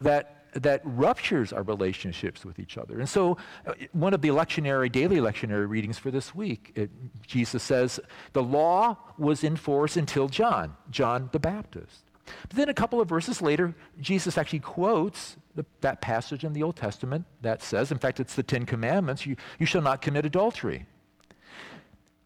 that 0.00 0.36
that 0.54 0.80
ruptures 0.84 1.52
our 1.52 1.62
relationships 1.62 2.44
with 2.44 2.58
each 2.58 2.76
other. 2.76 2.98
And 2.98 3.08
so, 3.08 3.36
uh, 3.64 3.74
one 3.92 4.14
of 4.14 4.20
the 4.20 4.30
lectionary, 4.30 4.90
daily 4.90 5.18
lectionary 5.18 5.68
readings 5.68 5.96
for 5.96 6.10
this 6.10 6.34
week, 6.34 6.72
it, 6.74 6.90
Jesus 7.24 7.62
says, 7.62 8.00
the 8.32 8.42
law 8.42 8.96
was 9.16 9.44
in 9.44 9.54
force 9.54 9.96
until 9.96 10.28
John, 10.28 10.76
John 10.90 11.28
the 11.30 11.38
Baptist. 11.38 12.02
But 12.48 12.56
then 12.56 12.68
a 12.68 12.74
couple 12.74 13.00
of 13.00 13.08
verses 13.08 13.40
later, 13.40 13.74
Jesus 14.00 14.36
actually 14.38 14.60
quotes 14.60 15.36
the, 15.60 15.66
that 15.82 16.00
passage 16.00 16.44
in 16.44 16.52
the 16.54 16.62
Old 16.62 16.76
Testament 16.76 17.26
that 17.42 17.62
says, 17.62 17.92
in 17.92 17.98
fact, 17.98 18.18
it's 18.18 18.34
the 18.34 18.42
Ten 18.42 18.64
Commandments, 18.64 19.26
you, 19.26 19.36
you 19.58 19.66
shall 19.66 19.82
not 19.82 20.00
commit 20.00 20.24
adultery. 20.24 20.86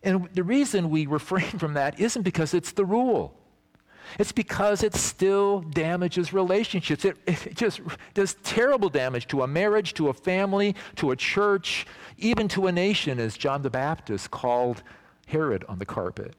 And 0.04 0.28
the 0.34 0.44
reason 0.44 0.90
we 0.90 1.06
refrain 1.18 1.58
from 1.58 1.74
that 1.74 1.98
isn't 1.98 2.22
because 2.22 2.54
it's 2.54 2.72
the 2.72 2.84
rule. 2.84 3.34
It's 4.18 4.32
because 4.32 4.84
it 4.84 4.94
still 4.94 5.60
damages 5.62 6.32
relationships. 6.32 7.04
It, 7.04 7.16
it, 7.26 7.56
just 7.56 7.80
does 8.12 8.36
terrible 8.44 8.88
damage 8.88 9.26
to 9.28 9.42
a 9.42 9.46
marriage, 9.46 9.94
to 9.94 10.10
a 10.10 10.14
family, 10.14 10.76
to 10.96 11.10
a 11.10 11.16
church, 11.16 11.86
even 12.18 12.46
to 12.48 12.68
a 12.68 12.72
nation, 12.72 13.18
as 13.18 13.36
John 13.36 13.62
the 13.62 13.70
Baptist 13.70 14.30
called 14.30 14.82
Herod 15.26 15.64
on 15.68 15.78
the 15.78 15.86
carpet. 15.86 16.36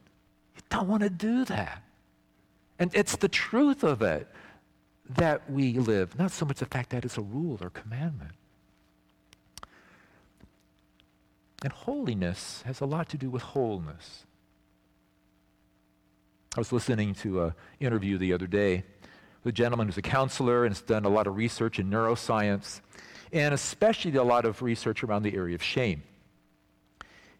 You 0.55 0.61
don't 0.69 0.87
want 0.87 1.03
to 1.03 1.09
do 1.09 1.43
that. 1.45 1.81
And 2.79 2.91
it's 2.93 3.17
the 3.17 3.29
truth 3.29 3.83
of 3.83 4.01
it 4.01 4.27
that 5.09 5.49
we 5.49 5.73
live, 5.73 6.17
not 6.17 6.31
so 6.31 6.45
much 6.45 6.57
the 6.57 6.65
fact 6.65 6.89
that 6.89 7.05
it's 7.05 7.17
a 7.17 7.21
rule 7.21 7.57
or 7.61 7.69
commandment. 7.69 8.31
And 11.63 11.71
holiness 11.71 12.63
has 12.65 12.81
a 12.81 12.85
lot 12.85 13.09
to 13.09 13.17
do 13.17 13.29
with 13.29 13.41
wholeness. 13.41 14.25
I 16.55 16.59
was 16.59 16.71
listening 16.71 17.13
to 17.15 17.43
an 17.43 17.53
interview 17.79 18.17
the 18.17 18.33
other 18.33 18.47
day 18.47 18.83
with 19.43 19.53
a 19.53 19.55
gentleman 19.55 19.87
who's 19.87 19.97
a 19.97 20.01
counselor 20.01 20.65
and 20.65 20.73
has 20.73 20.81
done 20.81 21.05
a 21.05 21.09
lot 21.09 21.27
of 21.27 21.35
research 21.35 21.79
in 21.79 21.89
neuroscience, 21.89 22.81
and 23.31 23.53
especially 23.53 24.15
a 24.15 24.23
lot 24.23 24.45
of 24.45 24.61
research 24.61 25.03
around 25.03 25.23
the 25.23 25.35
area 25.35 25.55
of 25.55 25.61
shame. 25.61 26.03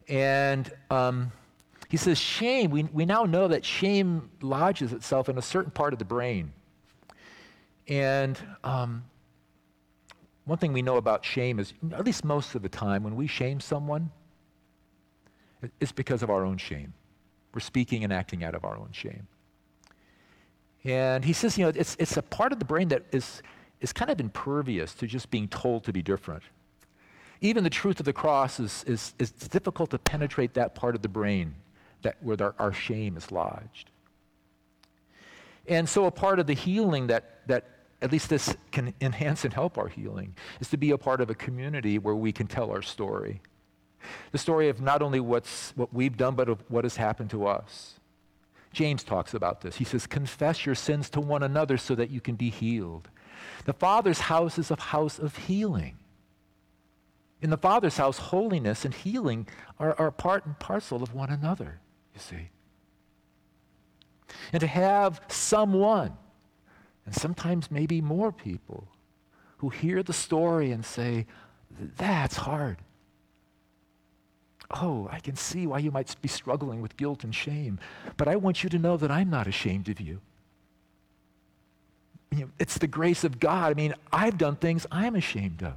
And 0.08 0.72
um, 0.92 1.32
he 1.90 1.98
says, 1.98 2.20
shame, 2.20 2.72
we, 2.72 2.84
we 2.84 3.06
now 3.06 3.24
know 3.24 3.48
that 3.48 3.66
shame 3.66 4.30
lodges 4.42 4.92
itself 4.92 5.30
in 5.30 5.38
a 5.38 5.42
certain 5.42 5.72
part 5.72 5.94
of 5.94 6.00
the 6.00 6.06
brain. 6.06 6.52
And 7.88 8.38
um, 8.64 9.04
one 10.46 10.58
thing 10.58 10.74
we 10.74 10.82
know 10.82 10.98
about 10.98 11.24
shame 11.24 11.60
is, 11.60 11.74
at 11.92 12.06
least 12.06 12.24
most 12.24 12.56
of 12.56 12.62
the 12.62 12.70
time, 12.70 13.04
when 13.04 13.16
we 13.16 13.28
shame 13.28 13.60
someone, 13.60 14.12
it's 15.80 15.92
because 15.92 16.24
of 16.24 16.30
our 16.30 16.46
own 16.46 16.58
shame. 16.58 16.94
We're 17.54 17.62
speaking 17.62 18.04
and 18.04 18.12
acting 18.12 18.44
out 18.44 18.56
of 18.56 18.66
our 18.66 18.78
own 18.78 18.90
shame. 18.92 19.28
And 20.84 21.26
he 21.26 21.34
says, 21.34 21.58
you 21.58 21.66
know, 21.66 21.72
it's, 21.76 21.96
it's 22.00 22.18
a 22.18 22.22
part 22.22 22.52
of 22.52 22.60
the 22.60 22.66
brain 22.66 22.90
that 22.90 23.04
is, 23.12 23.42
is 23.82 23.92
kind 23.92 24.12
of 24.12 24.20
impervious 24.20 24.94
to 24.96 25.08
just 25.08 25.32
being 25.32 25.48
told 25.48 25.84
to 25.86 25.94
be 25.94 26.04
different. 26.04 26.44
Even 27.42 27.64
the 27.64 27.70
truth 27.70 28.00
of 28.00 28.06
the 28.06 28.14
cross 28.14 28.60
is, 28.60 28.84
is, 28.86 29.14
is 29.18 29.32
difficult 29.32 29.90
to 29.92 29.98
penetrate 29.98 30.54
that 30.54 30.76
part 30.76 30.96
of 30.96 31.02
the 31.02 31.10
brain 31.10 31.56
that, 32.04 32.18
where 32.22 32.38
our, 32.42 32.56
our 32.60 32.74
shame 32.74 33.18
is 33.18 33.32
lodged. 33.32 33.90
And 35.68 35.90
so, 35.90 36.06
a 36.06 36.12
part 36.12 36.40
of 36.40 36.46
the 36.46 36.54
healing 36.54 37.08
that, 37.08 37.42
that 37.48 37.75
at 38.02 38.12
least 38.12 38.30
this 38.30 38.56
can 38.72 38.94
enhance 39.02 39.46
and 39.46 39.54
help 39.54 39.78
our 39.78 39.88
healing, 39.88 40.36
is 40.60 40.70
to 40.70 40.78
be 40.78 40.92
a 40.92 40.98
part 40.98 41.22
of 41.22 41.30
a 41.30 41.36
community 41.36 41.98
where 41.98 42.16
we 42.16 42.32
can 42.32 42.48
tell 42.48 42.72
our 42.72 42.82
story. 42.82 43.42
The 44.32 44.38
story 44.38 44.70
of 44.70 44.82
not 44.82 45.02
only 45.02 45.20
what's, 45.20 45.72
what 45.76 45.94
we've 45.94 46.16
done, 46.16 46.36
but 46.36 46.50
of 46.50 46.64
what 46.70 46.84
has 46.84 46.98
happened 46.98 47.30
to 47.32 47.48
us. 47.48 48.00
James 48.72 49.04
talks 49.04 49.34
about 49.34 49.62
this. 49.62 49.78
He 49.78 49.86
says, 49.86 50.06
Confess 50.06 50.66
your 50.66 50.76
sins 50.76 51.10
to 51.12 51.22
one 51.22 51.44
another 51.44 51.78
so 51.78 51.96
that 51.96 52.12
you 52.12 52.20
can 52.20 52.36
be 52.36 52.50
healed. 52.50 53.10
The 53.64 53.74
Father's 53.74 54.20
house 54.20 54.60
is 54.60 54.70
a 54.70 54.80
house 54.80 55.18
of 55.18 55.36
healing. 55.38 55.98
In 57.42 57.50
the 57.50 57.58
Father's 57.58 57.98
house, 57.98 58.18
holiness 58.18 58.86
and 58.86 58.94
healing 58.94 59.48
are, 59.80 59.96
are 60.00 60.12
part 60.12 60.46
and 60.46 60.58
parcel 60.60 61.02
of 61.02 61.14
one 61.14 61.30
another, 61.30 61.80
you 62.14 62.20
see. 62.20 62.50
And 64.52 64.60
to 64.62 64.68
have 64.68 65.22
someone, 65.28 66.18
and 67.06 67.14
sometimes 67.14 67.70
maybe 67.70 68.02
more 68.02 68.32
people, 68.32 68.88
who 69.58 69.70
hear 69.70 70.04
the 70.04 70.14
story 70.14 70.72
and 70.72 70.86
say, 70.86 71.26
That's 71.98 72.38
hard. 72.38 72.78
Oh, 74.72 75.08
I 75.12 75.20
can 75.20 75.36
see 75.36 75.68
why 75.68 75.80
you 75.80 75.92
might 75.92 76.16
be 76.22 76.28
struggling 76.28 76.82
with 76.82 76.98
guilt 76.98 77.24
and 77.24 77.34
shame, 77.34 77.80
but 78.18 78.28
I 78.28 78.36
want 78.36 78.64
you 78.64 78.70
to 78.72 78.80
know 78.80 78.98
that 78.98 79.12
I'm 79.12 79.30
not 79.30 79.48
ashamed 79.48 79.90
of 79.90 80.00
you. 80.00 80.22
you 82.32 82.42
know, 82.42 82.50
it's 82.60 82.78
the 82.78 82.88
grace 82.88 83.24
of 83.24 83.40
God. 83.40 83.72
I 83.72 83.74
mean, 83.76 83.94
I've 84.12 84.38
done 84.38 84.56
things 84.56 84.88
I'm 84.92 85.16
ashamed 85.16 85.62
of. 85.64 85.76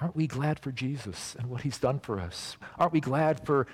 Aren't 0.00 0.16
we 0.16 0.26
glad 0.26 0.58
for 0.58 0.72
Jesus 0.72 1.36
and 1.38 1.48
what 1.48 1.60
he's 1.60 1.78
done 1.78 2.00
for 2.00 2.18
us? 2.18 2.56
Aren't 2.78 2.92
we 2.92 3.00
glad 3.00 3.46
for 3.46 3.66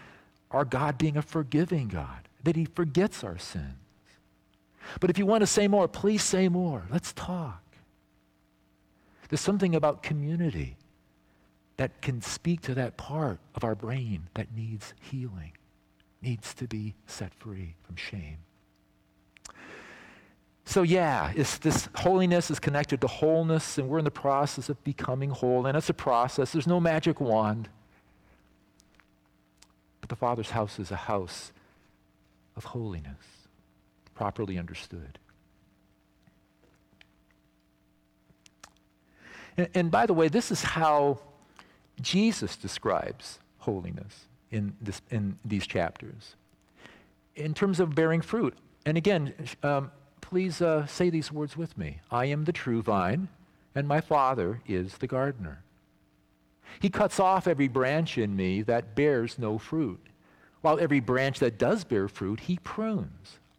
our 0.51 0.65
God 0.65 0.99
being 0.99 1.17
a 1.17 1.23
forgiving 1.23 1.89
God, 1.89 2.29
that 2.43 2.57
he 2.57 2.67
forgets 2.67 3.25
our 3.25 3.39
sins? 3.39 3.80
But 5.01 5.11
if 5.11 5.19
you 5.19 5.27
want 5.27 5.43
to 5.43 5.47
say 5.47 5.69
more, 5.69 5.89
please 5.89 6.23
say 6.23 6.49
more. 6.49 6.85
Let's 6.91 7.13
talk. 7.13 7.63
There's 9.29 9.41
something 9.41 9.75
about 9.75 10.03
community 10.03 10.77
that 11.77 12.03
can 12.03 12.21
speak 12.21 12.61
to 12.63 12.75
that 12.75 12.97
part 12.97 13.39
of 13.55 13.65
our 13.65 13.75
brain 13.75 14.29
that 14.35 14.55
needs 14.55 14.93
healing, 15.01 15.53
needs 16.21 16.53
to 16.55 16.67
be 16.67 16.95
set 17.07 17.33
free 17.35 17.75
from 17.83 17.97
shame. 17.97 18.39
So, 20.65 20.83
yeah, 20.83 21.33
this 21.35 21.89
holiness 21.97 22.51
is 22.51 22.61
connected 22.61 23.01
to 23.01 23.07
wholeness, 23.07 23.79
and 23.79 23.89
we're 23.89 23.99
in 23.99 24.05
the 24.05 24.11
process 24.11 24.69
of 24.69 24.83
becoming 24.85 25.31
whole, 25.31 25.67
and 25.67 25.77
it's 25.77 25.89
a 25.89 25.95
process. 25.95 26.53
There's 26.53 26.67
no 26.67 26.79
magic 26.79 27.21
wand. 27.21 27.69
But 30.01 30.11
the 30.11 30.17
Father's 30.17 30.51
house 30.51 30.79
is 30.79 30.91
a 30.91 30.97
house 30.97 31.51
of 32.57 32.65
holiness, 32.65 33.40
properly 34.21 34.59
understood. 34.59 35.19
And, 39.57 39.69
and 39.73 39.91
by 39.91 40.05
the 40.05 40.13
way, 40.13 40.29
this 40.29 40.51
is 40.53 40.63
how 40.63 41.21
Jesus 42.03 42.55
describes 42.55 43.39
holiness 43.61 44.27
in, 44.51 44.75
this, 44.79 45.01
in 45.11 45.39
these 45.43 45.67
chapters 45.67 46.37
in 47.35 47.55
terms 47.55 47.81
of 47.81 47.95
bearing 47.95 48.21
fruit. 48.21 48.55
And 48.85 48.99
again, 48.99 49.33
um, 49.63 49.91
please 50.21 50.61
uh, 50.61 50.85
say 50.85 51.09
these 51.09 51.33
words 51.33 51.57
with 51.57 51.79
me 51.79 52.01
I 52.11 52.27
am 52.27 52.45
the 52.45 52.53
true 52.53 52.83
vine, 52.83 53.29
and 53.75 53.89
my 53.89 54.03
Father 54.03 54.61
is 54.67 54.99
the 54.99 55.07
gardener. 55.07 55.63
He 56.79 56.91
cuts 56.91 57.19
off 57.19 57.49
every 57.49 57.69
branch 57.69 58.19
in 58.19 58.37
me 58.37 58.61
that 58.63 58.95
bears 58.95 59.39
no 59.39 59.57
fruit, 59.57 60.05
while 60.61 60.79
every 60.79 61.01
branch 61.01 61.39
that 61.39 61.57
does 61.57 61.85
bear 61.85 62.07
fruit, 62.07 62.41
he 62.41 62.59
prunes. 62.59 63.39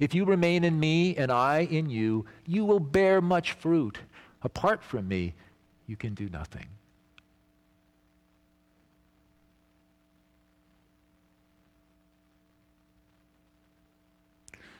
If 0.00 0.14
you 0.14 0.24
remain 0.24 0.64
in 0.64 0.78
me 0.78 1.16
and 1.16 1.30
I 1.30 1.60
in 1.60 1.90
you, 1.90 2.26
you 2.46 2.64
will 2.64 2.80
bear 2.80 3.20
much 3.20 3.52
fruit. 3.52 3.98
Apart 4.42 4.82
from 4.82 5.06
me, 5.08 5.34
you 5.86 5.96
can 5.96 6.14
do 6.14 6.28
nothing. 6.28 6.66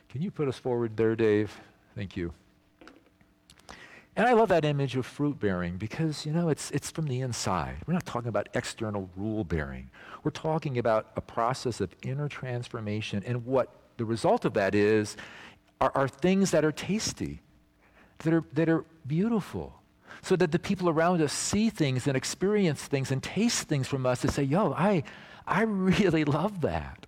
Can 0.09 0.20
you 0.20 0.31
put 0.31 0.46
us 0.46 0.59
forward 0.59 0.96
there, 0.96 1.16
Dave? 1.16 1.59
Thank 1.94 2.16
you. 2.16 2.35
And 4.14 4.27
I 4.27 4.35
love 4.35 4.51
that 4.51 4.62
image 4.62 4.94
of 4.94 5.07
fruit 5.07 5.40
bearing 5.40 5.79
because, 5.79 6.27
you 6.27 6.33
know, 6.33 6.51
it's, 6.51 6.70
it's 6.72 6.90
from 6.90 7.07
the 7.07 7.22
inside. 7.22 7.77
We're 7.87 7.94
not 7.94 8.05
talking 8.05 8.29
about 8.29 8.51
external 8.53 9.09
rule 9.16 9.42
bearing. 9.42 9.88
We're 10.22 10.33
talking 10.33 10.77
about 10.77 11.07
a 11.16 11.22
process 11.22 11.81
of 11.81 11.94
inner 12.03 12.29
transformation. 12.29 13.22
And 13.27 13.46
what 13.46 13.70
the 14.03 14.07
result 14.07 14.45
of 14.45 14.55
that 14.55 14.75
is 14.75 15.17
are, 15.81 15.93
are 15.95 16.09
things 16.09 16.51
that 16.51 16.65
are 16.65 16.73
tasty, 16.73 17.41
that 18.19 18.35
are, 18.35 18.45
that 18.53 18.69
are 18.69 18.85
beautiful, 19.07 19.81
so 20.23 20.35
that 20.35 20.51
the 20.51 20.59
people 20.59 20.88
around 20.88 21.23
us 21.23 21.33
see 21.33 21.71
things 21.71 22.09
and 22.09 22.17
experience 22.17 22.83
things 22.83 23.12
and 23.12 23.23
taste 23.23 23.69
things 23.69 23.87
from 23.87 24.05
us 24.05 24.25
and 24.25 24.33
say, 24.33 24.43
yo, 24.43 24.73
I, 24.73 25.05
I 25.47 25.62
really 25.62 26.25
love 26.41 26.62
that. 26.62 27.07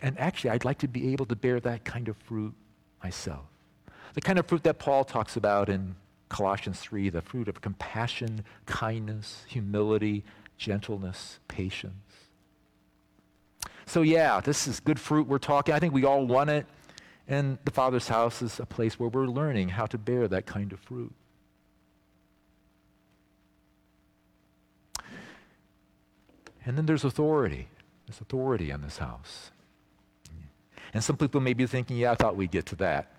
And 0.00 0.18
actually, 0.18 0.50
I'd 0.50 0.64
like 0.64 0.78
to 0.78 0.88
be 0.88 1.12
able 1.12 1.26
to 1.26 1.36
bear 1.36 1.60
that 1.60 1.84
kind 1.84 2.08
of 2.08 2.16
fruit 2.16 2.54
myself. 3.04 3.44
The 4.14 4.22
kind 4.22 4.38
of 4.38 4.46
fruit 4.46 4.62
that 4.62 4.78
Paul 4.78 5.04
talks 5.04 5.36
about 5.36 5.68
in 5.68 5.96
Colossians 6.30 6.80
3 6.80 7.10
the 7.10 7.20
fruit 7.20 7.46
of 7.46 7.60
compassion, 7.60 8.42
kindness, 8.64 9.44
humility, 9.46 10.24
gentleness, 10.56 11.40
patience. 11.46 12.07
So, 13.88 14.02
yeah, 14.02 14.40
this 14.40 14.68
is 14.68 14.80
good 14.80 15.00
fruit 15.00 15.26
we're 15.26 15.38
talking. 15.38 15.74
I 15.74 15.78
think 15.78 15.94
we 15.94 16.04
all 16.04 16.26
want 16.26 16.50
it. 16.50 16.66
And 17.26 17.56
the 17.64 17.70
Father's 17.70 18.06
house 18.06 18.42
is 18.42 18.60
a 18.60 18.66
place 18.66 19.00
where 19.00 19.08
we're 19.08 19.26
learning 19.26 19.70
how 19.70 19.86
to 19.86 19.96
bear 19.96 20.28
that 20.28 20.44
kind 20.44 20.74
of 20.74 20.80
fruit. 20.80 21.12
And 26.66 26.76
then 26.76 26.84
there's 26.84 27.04
authority. 27.04 27.68
There's 28.06 28.20
authority 28.20 28.70
in 28.70 28.82
this 28.82 28.98
house. 28.98 29.52
And 30.92 31.02
some 31.02 31.16
people 31.16 31.40
may 31.40 31.54
be 31.54 31.66
thinking, 31.66 31.96
yeah, 31.96 32.12
I 32.12 32.14
thought 32.14 32.36
we'd 32.36 32.50
get 32.50 32.66
to 32.66 32.76
that. 32.76 33.10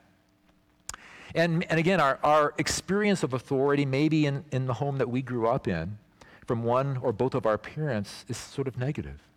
And, 1.34 1.66
and 1.72 1.80
again, 1.80 2.00
our, 2.00 2.20
our 2.22 2.54
experience 2.60 3.24
of 3.24 3.34
authority, 3.34 3.88
maybe 3.88 4.28
in, 4.28 4.46
in 4.52 4.68
the 4.68 4.76
home 4.76 5.00
that 5.00 5.10
we 5.10 5.24
grew 5.24 5.48
up 5.48 5.68
in, 5.68 5.98
from 6.46 6.64
one 6.64 6.98
or 6.98 7.12
both 7.12 7.34
of 7.34 7.48
our 7.48 7.58
parents, 7.58 8.24
is 8.28 8.38
sort 8.38 8.68
of 8.68 8.78
negative. 8.78 9.29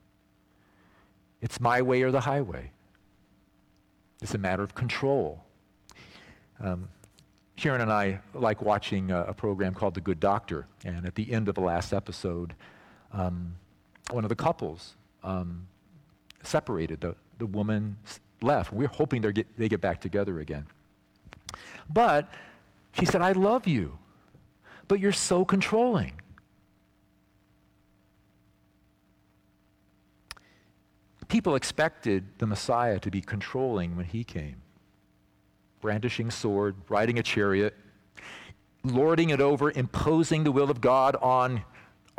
It's 1.43 1.61
my 1.61 1.83
way 1.83 2.03
or 2.03 2.11
the 2.11 2.21
highway. 2.21 2.71
It's 4.23 4.35
a 4.35 4.39
matter 4.39 4.63
of 4.63 4.75
control. 4.75 5.45
Um, 6.61 6.89
Sharon 7.57 7.81
and 7.81 7.93
I 7.93 8.21
like 8.33 8.63
watching 8.63 9.11
a, 9.11 9.25
a, 9.25 9.35
program 9.35 9.75
called 9.75 9.95
The 9.95 10.01
Good 10.01 10.21
Doctor. 10.21 10.67
And 10.85 11.05
at 11.05 11.17
the 11.17 11.33
end 11.33 11.49
of 11.49 11.57
the 11.57 11.61
last 11.61 11.93
episode, 11.93 12.55
um, 13.13 13.57
one 14.11 14.25
of 14.25 14.29
the 14.29 14.37
couples 14.37 14.95
um, 15.25 15.67
separated. 16.43 17.01
The, 17.01 17.17
the 17.39 17.47
woman 17.47 17.97
left. 18.41 18.73
We're 18.73 18.89
hoping 18.89 19.23
get, 19.23 19.47
they 19.59 19.69
get 19.69 19.81
back 19.81 20.01
together 20.01 20.41
again. 20.41 20.67
But 21.93 22.33
she 22.93 23.05
said, 23.05 23.21
I 23.21 23.33
love 23.33 23.67
you, 23.67 23.99
but 24.87 25.01
you're 25.01 25.13
so 25.13 25.45
controlling. 25.45 26.13
People 31.33 31.55
expected 31.55 32.27
the 32.37 32.47
Messiah 32.47 33.01
to 33.01 33.11
be 33.11 33.23
controlling 33.23 33.97
when 33.97 34.05
he 34.05 34.23
came 34.23 34.57
brandishing 35.81 36.31
sword, 36.31 36.77
riding 36.91 37.19
a 37.19 37.23
chariot, 37.23 37.75
lording 38.85 39.31
it 39.31 39.41
over, 39.41 39.71
imposing 39.71 40.45
the 40.45 40.53
will 40.53 40.71
of 40.71 40.83
God 40.83 41.17
on 41.23 41.65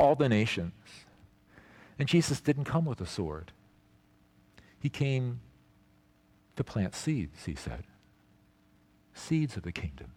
all 0.00 0.16
the 0.16 0.28
nations. 0.28 0.72
And 1.96 2.08
Jesus 2.08 2.40
didn't 2.40 2.64
come 2.64 2.86
with 2.86 3.00
a 3.00 3.06
sword. 3.06 3.52
He 4.80 4.88
came 4.88 5.38
to 6.56 6.64
plant 6.64 6.96
seeds, 6.96 7.44
he 7.44 7.54
said. 7.54 7.84
Seeds 9.14 9.56
of 9.56 9.62
the 9.62 9.70
kingdom. 9.70 10.10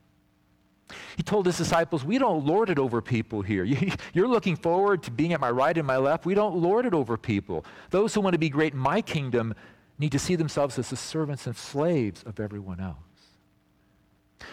He 1.15 1.23
told 1.23 1.45
his 1.45 1.57
disciples, 1.57 2.03
We 2.03 2.17
don't 2.17 2.45
lord 2.45 2.69
it 2.69 2.79
over 2.79 3.01
people 3.01 3.41
here. 3.41 3.63
You're 4.13 4.27
looking 4.27 4.55
forward 4.55 5.03
to 5.03 5.11
being 5.11 5.33
at 5.33 5.39
my 5.39 5.51
right 5.51 5.77
and 5.77 5.85
my 5.85 5.97
left. 5.97 6.25
We 6.25 6.33
don't 6.33 6.55
lord 6.55 6.85
it 6.85 6.93
over 6.93 7.17
people. 7.17 7.65
Those 7.89 8.13
who 8.13 8.21
want 8.21 8.33
to 8.33 8.39
be 8.39 8.49
great 8.49 8.73
in 8.73 8.79
my 8.79 9.01
kingdom 9.01 9.53
need 9.99 10.11
to 10.11 10.19
see 10.19 10.35
themselves 10.35 10.77
as 10.77 10.89
the 10.89 10.95
servants 10.95 11.47
and 11.47 11.55
slaves 11.55 12.23
of 12.23 12.39
everyone 12.39 12.79
else. 12.79 12.97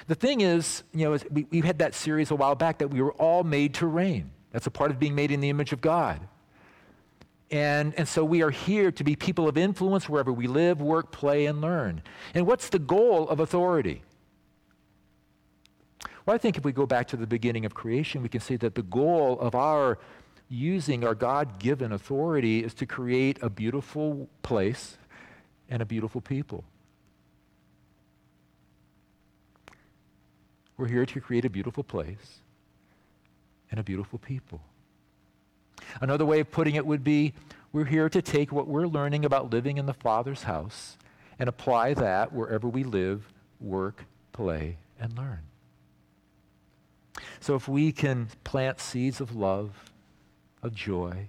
The 0.06 0.14
thing 0.14 0.40
is, 0.40 0.82
you 0.92 1.04
know, 1.04 1.18
we, 1.30 1.46
we 1.50 1.60
had 1.60 1.78
that 1.78 1.94
series 1.94 2.30
a 2.30 2.34
while 2.34 2.54
back 2.54 2.78
that 2.78 2.88
we 2.88 3.02
were 3.02 3.12
all 3.12 3.44
made 3.44 3.74
to 3.74 3.86
reign. 3.86 4.30
That's 4.52 4.66
a 4.66 4.70
part 4.70 4.90
of 4.90 4.98
being 4.98 5.14
made 5.14 5.30
in 5.30 5.40
the 5.40 5.50
image 5.50 5.72
of 5.72 5.80
God. 5.80 6.20
And, 7.50 7.94
and 7.96 8.08
so 8.08 8.24
we 8.24 8.42
are 8.42 8.50
here 8.50 8.90
to 8.92 9.04
be 9.04 9.14
people 9.14 9.48
of 9.48 9.58
influence 9.58 10.08
wherever 10.08 10.32
we 10.32 10.46
live, 10.46 10.80
work, 10.80 11.12
play, 11.12 11.46
and 11.46 11.60
learn. 11.60 12.02
And 12.34 12.46
what's 12.46 12.68
the 12.70 12.78
goal 12.78 13.28
of 13.28 13.40
authority? 13.40 14.02
Well, 16.26 16.34
I 16.34 16.38
think 16.38 16.56
if 16.56 16.64
we 16.64 16.72
go 16.72 16.86
back 16.86 17.08
to 17.08 17.16
the 17.16 17.26
beginning 17.26 17.64
of 17.66 17.74
creation, 17.74 18.22
we 18.22 18.28
can 18.28 18.40
see 18.40 18.56
that 18.56 18.74
the 18.74 18.82
goal 18.82 19.38
of 19.40 19.54
our 19.54 19.98
using 20.48 21.04
our 21.04 21.14
God 21.14 21.58
given 21.58 21.92
authority 21.92 22.64
is 22.64 22.74
to 22.74 22.86
create 22.86 23.42
a 23.42 23.50
beautiful 23.50 24.28
place 24.42 24.96
and 25.68 25.82
a 25.82 25.84
beautiful 25.84 26.20
people. 26.20 26.64
We're 30.76 30.88
here 30.88 31.06
to 31.06 31.20
create 31.20 31.44
a 31.44 31.50
beautiful 31.50 31.84
place 31.84 32.40
and 33.70 33.78
a 33.78 33.82
beautiful 33.82 34.18
people. 34.18 34.60
Another 36.00 36.24
way 36.24 36.40
of 36.40 36.50
putting 36.50 36.74
it 36.74 36.86
would 36.86 37.04
be 37.04 37.32
we're 37.72 37.84
here 37.84 38.08
to 38.08 38.22
take 38.22 38.52
what 38.52 38.66
we're 38.66 38.86
learning 38.86 39.24
about 39.24 39.50
living 39.50 39.78
in 39.78 39.86
the 39.86 39.94
Father's 39.94 40.44
house 40.44 40.96
and 41.38 41.48
apply 41.48 41.94
that 41.94 42.32
wherever 42.32 42.68
we 42.68 42.84
live, 42.84 43.32
work, 43.60 44.04
play, 44.32 44.78
and 45.00 45.16
learn. 45.16 45.40
So 47.40 47.54
if 47.54 47.68
we 47.68 47.92
can 47.92 48.28
plant 48.42 48.80
seeds 48.80 49.20
of 49.20 49.34
love, 49.34 49.92
of 50.62 50.74
joy, 50.74 51.28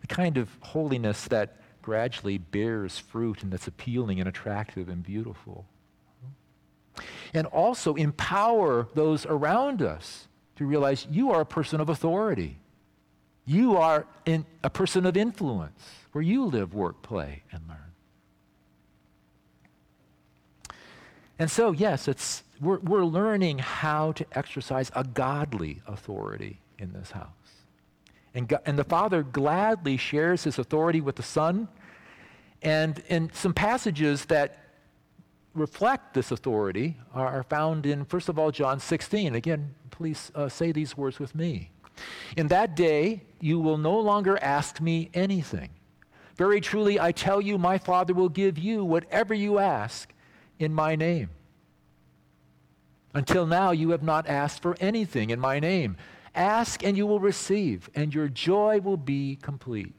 the 0.00 0.06
kind 0.06 0.36
of 0.36 0.48
holiness 0.60 1.24
that 1.26 1.56
gradually 1.82 2.38
bears 2.38 2.98
fruit 2.98 3.42
and 3.42 3.52
that's 3.52 3.66
appealing 3.66 4.18
and 4.18 4.28
attractive 4.28 4.88
and 4.88 5.02
beautiful. 5.02 5.66
And 7.32 7.46
also 7.48 7.94
empower 7.94 8.88
those 8.94 9.26
around 9.26 9.82
us 9.82 10.28
to 10.56 10.64
realize 10.64 11.06
you 11.10 11.30
are 11.30 11.42
a 11.42 11.46
person 11.46 11.80
of 11.80 11.88
authority. 11.88 12.58
You 13.44 13.76
are 13.76 14.06
in, 14.24 14.46
a 14.62 14.70
person 14.70 15.04
of 15.04 15.16
influence 15.16 15.82
where 16.12 16.22
you 16.22 16.44
live, 16.44 16.72
work, 16.72 17.02
play, 17.02 17.42
and 17.52 17.62
learn. 17.68 17.78
And 21.38 21.50
so, 21.50 21.72
yes, 21.72 22.06
it's, 22.08 22.44
we're, 22.60 22.78
we're 22.78 23.04
learning 23.04 23.58
how 23.58 24.12
to 24.12 24.26
exercise 24.32 24.90
a 24.94 25.04
godly 25.04 25.82
authority 25.86 26.60
in 26.78 26.92
this 26.92 27.10
house. 27.10 27.28
And, 28.34 28.52
and 28.66 28.78
the 28.78 28.84
Father 28.84 29.22
gladly 29.22 29.96
shares 29.96 30.44
his 30.44 30.58
authority 30.58 31.00
with 31.00 31.16
the 31.16 31.22
Son. 31.22 31.68
And 32.62 33.02
in 33.08 33.30
some 33.32 33.52
passages 33.54 34.24
that 34.26 34.64
reflect 35.54 36.14
this 36.14 36.30
authority 36.30 36.96
are, 37.12 37.28
are 37.28 37.42
found 37.44 37.86
in, 37.86 38.04
first 38.04 38.28
of 38.28 38.38
all, 38.38 38.50
John 38.50 38.80
16. 38.80 39.34
Again, 39.34 39.74
please 39.90 40.32
uh, 40.34 40.48
say 40.48 40.72
these 40.72 40.96
words 40.96 41.18
with 41.18 41.34
me. 41.34 41.70
In 42.36 42.48
that 42.48 42.74
day, 42.74 43.22
you 43.40 43.60
will 43.60 43.78
no 43.78 43.98
longer 43.98 44.36
ask 44.42 44.80
me 44.80 45.10
anything. 45.14 45.70
Very 46.36 46.60
truly, 46.60 46.98
I 46.98 47.12
tell 47.12 47.40
you, 47.40 47.56
my 47.56 47.78
Father 47.78 48.12
will 48.12 48.28
give 48.28 48.58
you 48.58 48.84
whatever 48.84 49.32
you 49.32 49.60
ask 49.60 50.12
in 50.58 50.72
my 50.72 50.96
name. 50.96 51.30
Until 53.14 53.46
now, 53.46 53.70
you 53.70 53.90
have 53.90 54.02
not 54.02 54.26
asked 54.26 54.60
for 54.60 54.76
anything 54.80 55.30
in 55.30 55.38
my 55.38 55.60
name. 55.60 55.96
Ask 56.34 56.82
and 56.82 56.96
you 56.96 57.06
will 57.06 57.20
receive, 57.20 57.88
and 57.94 58.12
your 58.12 58.28
joy 58.28 58.80
will 58.80 58.96
be 58.96 59.38
complete. 59.40 59.94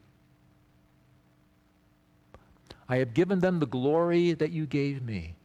I 2.89 2.97
have 2.97 3.13
given 3.13 3.39
them 3.39 3.59
the 3.59 3.65
glory 3.65 4.33
that 4.33 4.51
you 4.51 4.65
gave 4.65 5.01
me, 5.01 5.35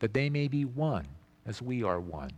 that 0.00 0.12
they 0.12 0.28
may 0.28 0.48
be 0.48 0.64
one 0.64 1.06
as 1.46 1.62
we 1.62 1.82
are 1.82 1.98
one. 1.98 2.30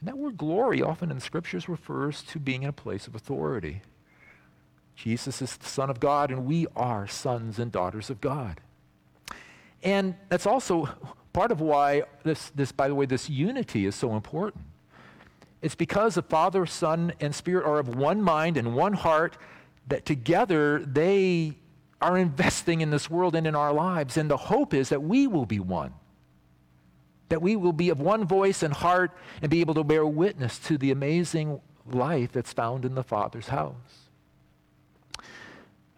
And 0.00 0.08
that 0.08 0.18
word 0.18 0.36
glory 0.36 0.82
often 0.82 1.10
in 1.10 1.20
scriptures 1.20 1.68
refers 1.68 2.22
to 2.24 2.38
being 2.38 2.64
in 2.64 2.70
a 2.70 2.72
place 2.72 3.06
of 3.06 3.14
authority. 3.14 3.82
Jesus 4.96 5.40
is 5.40 5.56
the 5.56 5.66
Son 5.66 5.88
of 5.88 6.00
God, 6.00 6.30
and 6.30 6.44
we 6.44 6.66
are 6.74 7.06
sons 7.06 7.58
and 7.58 7.70
daughters 7.70 8.10
of 8.10 8.20
God. 8.20 8.60
And 9.82 10.14
that's 10.28 10.46
also 10.46 10.88
part 11.32 11.52
of 11.52 11.60
why 11.60 12.02
this, 12.22 12.50
this, 12.50 12.72
by 12.72 12.88
the 12.88 12.94
way, 12.94 13.06
this 13.06 13.30
unity 13.30 13.86
is 13.86 13.94
so 13.94 14.14
important. 14.14 14.64
It's 15.62 15.74
because 15.74 16.14
the 16.14 16.22
Father, 16.22 16.66
Son, 16.66 17.12
and 17.20 17.34
Spirit 17.34 17.66
are 17.66 17.78
of 17.78 17.96
one 17.96 18.22
mind 18.22 18.56
and 18.56 18.74
one 18.74 18.94
heart 18.94 19.36
that 19.88 20.06
together 20.06 20.78
they 20.80 21.56
are 22.00 22.16
investing 22.16 22.80
in 22.80 22.90
this 22.90 23.10
world 23.10 23.34
and 23.36 23.46
in 23.46 23.54
our 23.54 23.72
lives. 23.72 24.16
And 24.16 24.30
the 24.30 24.36
hope 24.36 24.72
is 24.72 24.88
that 24.88 25.02
we 25.02 25.26
will 25.26 25.46
be 25.46 25.60
one 25.60 25.92
that 27.30 27.40
we 27.40 27.56
will 27.56 27.72
be 27.72 27.88
of 27.88 28.00
one 28.00 28.26
voice 28.26 28.62
and 28.62 28.74
heart 28.74 29.12
and 29.40 29.50
be 29.50 29.60
able 29.60 29.74
to 29.74 29.84
bear 29.84 30.04
witness 30.04 30.58
to 30.58 30.76
the 30.76 30.90
amazing 30.90 31.60
life 31.86 32.32
that's 32.32 32.52
found 32.52 32.84
in 32.84 32.94
the 32.94 33.02
Father's 33.02 33.48
house. 33.48 34.08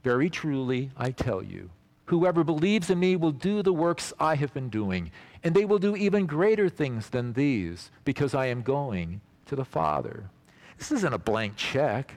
Very 0.04 0.30
truly, 0.30 0.90
I 0.96 1.10
tell 1.10 1.42
you, 1.42 1.70
whoever 2.06 2.44
believes 2.44 2.90
in 2.90 2.98
me 2.98 3.16
will 3.16 3.32
do 3.32 3.62
the 3.62 3.72
works 3.72 4.12
I 4.18 4.34
have 4.36 4.52
been 4.52 4.68
doing, 4.68 5.10
and 5.42 5.54
they 5.54 5.64
will 5.64 5.78
do 5.78 5.96
even 5.96 6.26
greater 6.26 6.68
things 6.68 7.10
than 7.10 7.32
these, 7.32 7.90
because 8.04 8.34
I 8.34 8.46
am 8.46 8.62
going 8.62 9.20
to 9.46 9.56
the 9.56 9.64
Father. 9.64 10.30
This 10.78 10.92
isn't 10.92 11.12
a 11.12 11.18
blank 11.18 11.56
check. 11.56 12.14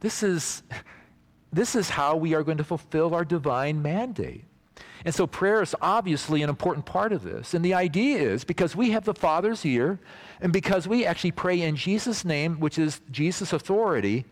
This 0.00 0.22
is, 0.22 0.62
this 1.52 1.74
is 1.74 1.90
how 1.90 2.16
we 2.16 2.34
are 2.34 2.42
going 2.42 2.58
to 2.58 2.64
fulfill 2.64 3.14
our 3.14 3.24
divine 3.24 3.82
mandate. 3.82 4.44
And 5.04 5.14
so 5.14 5.26
prayer 5.26 5.62
is 5.62 5.74
obviously 5.80 6.42
an 6.42 6.50
important 6.50 6.84
part 6.84 7.12
of 7.12 7.22
this. 7.22 7.54
And 7.54 7.64
the 7.64 7.74
idea 7.74 8.18
is 8.18 8.44
because 8.44 8.74
we 8.74 8.90
have 8.90 9.04
the 9.04 9.14
Father's 9.14 9.64
ear, 9.64 9.98
and 10.40 10.52
because 10.52 10.88
we 10.88 11.06
actually 11.06 11.30
pray 11.30 11.62
in 11.62 11.76
Jesus' 11.76 12.24
name, 12.24 12.58
which 12.58 12.78
is 12.78 13.00
Jesus' 13.10 13.52
authority, 13.52 14.24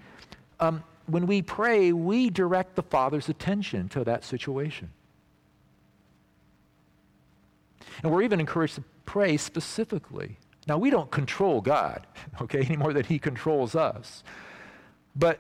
um, 0.61 0.83
when 1.07 1.27
we 1.27 1.43
pray, 1.43 1.93
we 1.93 2.31
direct 2.31 2.77
the 2.77 2.83
Father's 2.83 3.29
attention 3.29 3.89
to 3.91 4.05
that 4.05 4.25
situation. 4.25 4.91
And 8.03 8.13
we're 8.13 8.23
even 8.23 8.41
encouraged 8.41 8.77
to 8.77 8.85
pray 9.05 9.37
specifically. 9.37 10.39
Now, 10.67 10.79
we 10.79 10.91
don't 10.91 11.11
control 11.11 11.61
God, 11.61 12.07
okay, 12.41 12.61
any 12.61 12.77
more 12.77 12.93
than 12.93 13.05
He 13.05 13.19
controls 13.19 13.75
us. 13.75 14.25
But, 15.15 15.39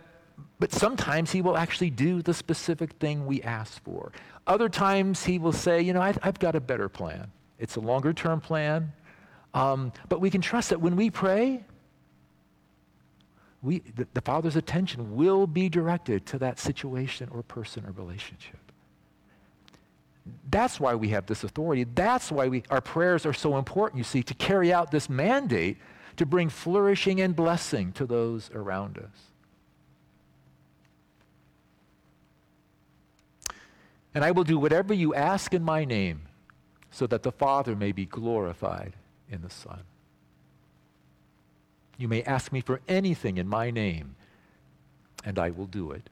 but 0.58 0.72
sometimes 0.72 1.32
He 1.32 1.42
will 1.42 1.56
actually 1.56 1.90
do 1.90 2.22
the 2.22 2.34
specific 2.34 2.92
thing 2.94 3.26
we 3.26 3.42
ask 3.42 3.82
for. 3.82 4.12
Other 4.46 4.68
times 4.68 5.24
he 5.24 5.38
will 5.38 5.52
say, 5.52 5.80
you 5.80 5.92
know, 5.92 6.02
I've, 6.02 6.18
I've 6.22 6.38
got 6.38 6.54
a 6.54 6.60
better 6.60 6.88
plan. 6.88 7.30
It's 7.58 7.76
a 7.76 7.80
longer 7.80 8.12
term 8.12 8.40
plan. 8.40 8.92
Um, 9.54 9.92
but 10.08 10.20
we 10.20 10.30
can 10.30 10.40
trust 10.40 10.70
that 10.70 10.80
when 10.80 10.96
we 10.96 11.10
pray, 11.10 11.64
we, 13.64 13.78
the, 13.96 14.06
the 14.12 14.20
Father's 14.20 14.56
attention 14.56 15.16
will 15.16 15.46
be 15.46 15.68
directed 15.70 16.26
to 16.26 16.38
that 16.38 16.60
situation 16.60 17.28
or 17.32 17.42
person 17.42 17.86
or 17.86 17.92
relationship. 17.92 18.58
That's 20.50 20.78
why 20.78 20.94
we 20.94 21.08
have 21.08 21.26
this 21.26 21.44
authority. 21.44 21.84
That's 21.84 22.30
why 22.30 22.48
we, 22.48 22.62
our 22.70 22.80
prayers 22.80 23.24
are 23.24 23.32
so 23.32 23.56
important, 23.56 23.98
you 23.98 24.04
see, 24.04 24.22
to 24.22 24.34
carry 24.34 24.72
out 24.72 24.90
this 24.90 25.08
mandate 25.08 25.78
to 26.16 26.26
bring 26.26 26.48
flourishing 26.48 27.20
and 27.20 27.34
blessing 27.34 27.92
to 27.92 28.06
those 28.06 28.50
around 28.54 28.98
us. 28.98 29.32
And 34.14 34.24
I 34.24 34.30
will 34.30 34.44
do 34.44 34.58
whatever 34.58 34.94
you 34.94 35.14
ask 35.14 35.54
in 35.54 35.64
my 35.64 35.84
name, 35.84 36.28
so 36.90 37.08
that 37.08 37.24
the 37.24 37.32
Father 37.32 37.74
may 37.74 37.90
be 37.90 38.06
glorified 38.06 38.92
in 39.28 39.42
the 39.42 39.50
Son. 39.50 39.80
You 41.96 42.08
may 42.08 42.22
ask 42.22 42.52
me 42.52 42.60
for 42.60 42.80
anything 42.88 43.36
in 43.38 43.48
my 43.48 43.70
name, 43.70 44.16
and 45.24 45.38
I 45.38 45.50
will 45.50 45.66
do 45.66 45.92
it. 45.92 46.10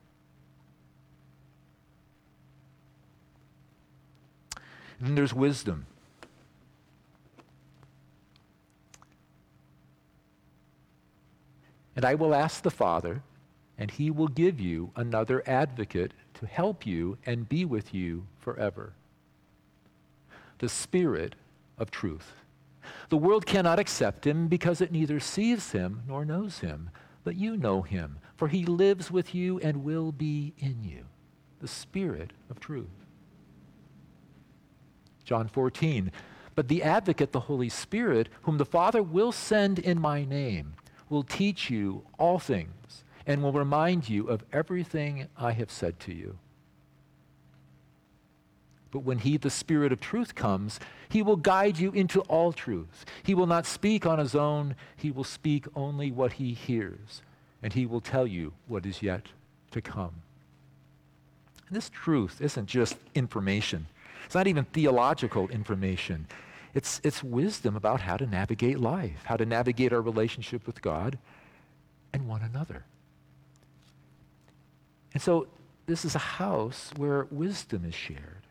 And 4.99 5.09
then 5.09 5.14
there's 5.16 5.35
wisdom. 5.35 5.87
And 11.97 12.05
I 12.05 12.14
will 12.14 12.35
ask 12.35 12.62
the 12.62 12.71
Father, 12.71 13.23
and 13.77 13.90
he 13.90 14.11
will 14.11 14.29
give 14.29 14.61
you 14.61 14.92
another 14.95 15.42
advocate 15.47 16.12
to 16.35 16.47
help 16.47 16.87
you 16.87 17.18
and 17.27 17.49
be 17.49 17.64
with 17.64 17.92
you 17.92 18.27
forever. 18.38 18.92
The 20.59 20.68
Spirit 20.68 21.35
of 21.79 21.90
truth. 21.90 22.33
The 23.09 23.16
world 23.16 23.47
cannot 23.47 23.79
accept 23.79 24.27
him 24.27 24.49
because 24.49 24.81
it 24.81 24.92
neither 24.92 25.21
sees 25.21 25.73
him 25.73 26.03
nor 26.07 26.25
knows 26.25 26.61
him, 26.61 26.90
but 27.25 27.37
you 27.37 27.57
know 27.57 27.83
him, 27.83 28.18
for 28.37 28.49
he 28.49 28.64
lives 28.64 29.11
with 29.11 29.35
you 29.35 29.59
and 29.61 29.85
will 29.85 30.12
be 30.12 30.55
in 30.59 30.83
you. 30.83 31.07
The 31.61 31.68
Spirit 31.68 32.33
of 32.51 32.61
truth. 32.61 32.88
John 35.25 35.49
14. 35.49 36.11
But 36.55 36.68
the 36.68 36.83
advocate, 36.83 37.33
the 37.33 37.40
Holy 37.40 37.68
Spirit, 37.68 38.29
whom 38.42 38.59
the 38.59 38.64
Father 38.64 39.03
will 39.03 39.33
send 39.33 39.79
in 39.79 40.01
my 40.01 40.25
name, 40.25 40.75
will 41.09 41.23
teach 41.23 41.71
you 41.71 42.05
all 42.18 42.38
things 42.38 43.05
and 43.27 43.42
will 43.42 43.53
remind 43.53 44.09
you 44.09 44.27
of 44.29 44.45
everything 44.53 45.29
I 45.37 45.53
have 45.53 45.71
said 45.71 46.01
to 46.01 46.12
you. 46.12 46.38
But 48.92 49.00
when 49.00 49.18
he, 49.18 49.38
the 49.38 49.50
Spirit 49.50 49.90
of 49.90 50.00
truth, 50.00 50.35
comes, 50.35 50.78
he 51.09 51.22
will 51.22 51.37
guide 51.37 51.78
you 51.78 51.90
into 51.92 52.20
all 52.22 52.52
truth. 52.52 53.07
He 53.22 53.35
will 53.35 53.46
not 53.46 53.66
speak 53.66 54.07
on 54.07 54.18
his 54.18 54.35
own, 54.35 54.76
he 54.96 55.11
will 55.11 55.24
speak 55.24 55.66
only 55.74 56.12
what 56.12 56.35
he 56.35 56.52
hears, 56.52 57.22
and 57.62 57.72
he 57.72 57.87
will 57.87 58.02
tell 58.02 58.26
you 58.26 58.52
what 58.68 58.85
is 58.85 59.02
yet 59.02 59.22
to 59.70 59.81
come. 59.81 60.12
And 61.66 61.74
this 61.74 61.88
truth 61.88 62.40
isn't 62.42 62.66
just 62.66 62.96
information, 63.14 63.87
it's 64.26 64.35
not 64.35 64.46
even 64.46 64.66
theological 64.66 65.48
information. 65.48 66.26
It's, 66.74 67.02
it's 67.05 67.22
wisdom 67.22 67.76
about 67.76 68.00
how 68.00 68.16
to 68.16 68.24
navigate 68.24 68.81
life, 68.81 69.24
how 69.24 69.37
to 69.37 69.44
navigate 69.44 69.92
our 69.92 70.00
relationship 70.00 70.66
with 70.66 70.81
God 70.81 71.18
and 72.14 72.26
one 72.26 72.40
another. 72.40 72.87
And 75.12 75.22
so, 75.22 75.48
this 75.85 76.07
is 76.07 76.14
a 76.14 76.18
house 76.40 76.90
where 76.96 77.26
wisdom 77.31 77.85
is 77.85 77.94
shared 77.94 78.46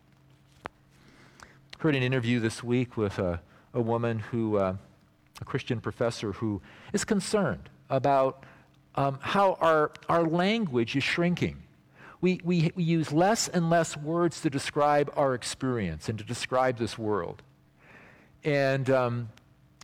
heard 1.82 1.96
an 1.96 2.04
interview 2.04 2.40
this 2.40 2.64
week 2.64 2.96
with 2.96 3.18
a, 3.18 3.42
a 3.74 3.82
woman 3.82 4.20
who, 4.20 4.56
uh, 4.56 4.76
a 5.42 5.46
Christian 5.46 5.82
professor, 5.82 6.32
who 6.32 6.62
is 6.94 7.04
concerned 7.04 7.72
about 7.90 8.46
um, 8.94 9.18
how 9.20 9.58
our, 9.60 9.92
our 10.08 10.24
language 10.24 10.96
is 10.96 11.04
shrinking. 11.04 11.64
We, 12.22 12.40
we, 12.44 12.72
we 12.76 12.84
use 12.84 13.12
less 13.12 13.48
and 13.48 13.72
less 13.72 13.98
words 13.98 14.42
to 14.42 14.50
describe 14.52 15.12
our 15.16 15.34
experience 15.34 16.08
and 16.08 16.20
to 16.20 16.24
describe 16.24 16.78
this 16.78 17.00
world. 17.00 17.42
And 18.44 18.88
um, 18.92 19.30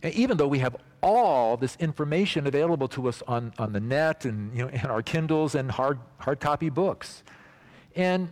even 0.04 0.36
though 0.36 0.46
we 0.46 0.60
have 0.60 0.76
all 1.02 1.56
this 1.56 1.76
information 1.80 2.46
available 2.46 2.86
to 2.88 3.08
us 3.08 3.24
on, 3.26 3.52
on 3.58 3.72
the 3.72 3.80
net 3.80 4.24
and 4.24 4.56
you 4.56 4.62
know, 4.62 4.68
in 4.68 4.86
our 4.86 5.02
Kindles 5.02 5.56
and 5.56 5.68
hard, 5.68 5.98
hard 6.18 6.38
copy 6.38 6.70
books. 6.70 7.24
And 7.96 8.28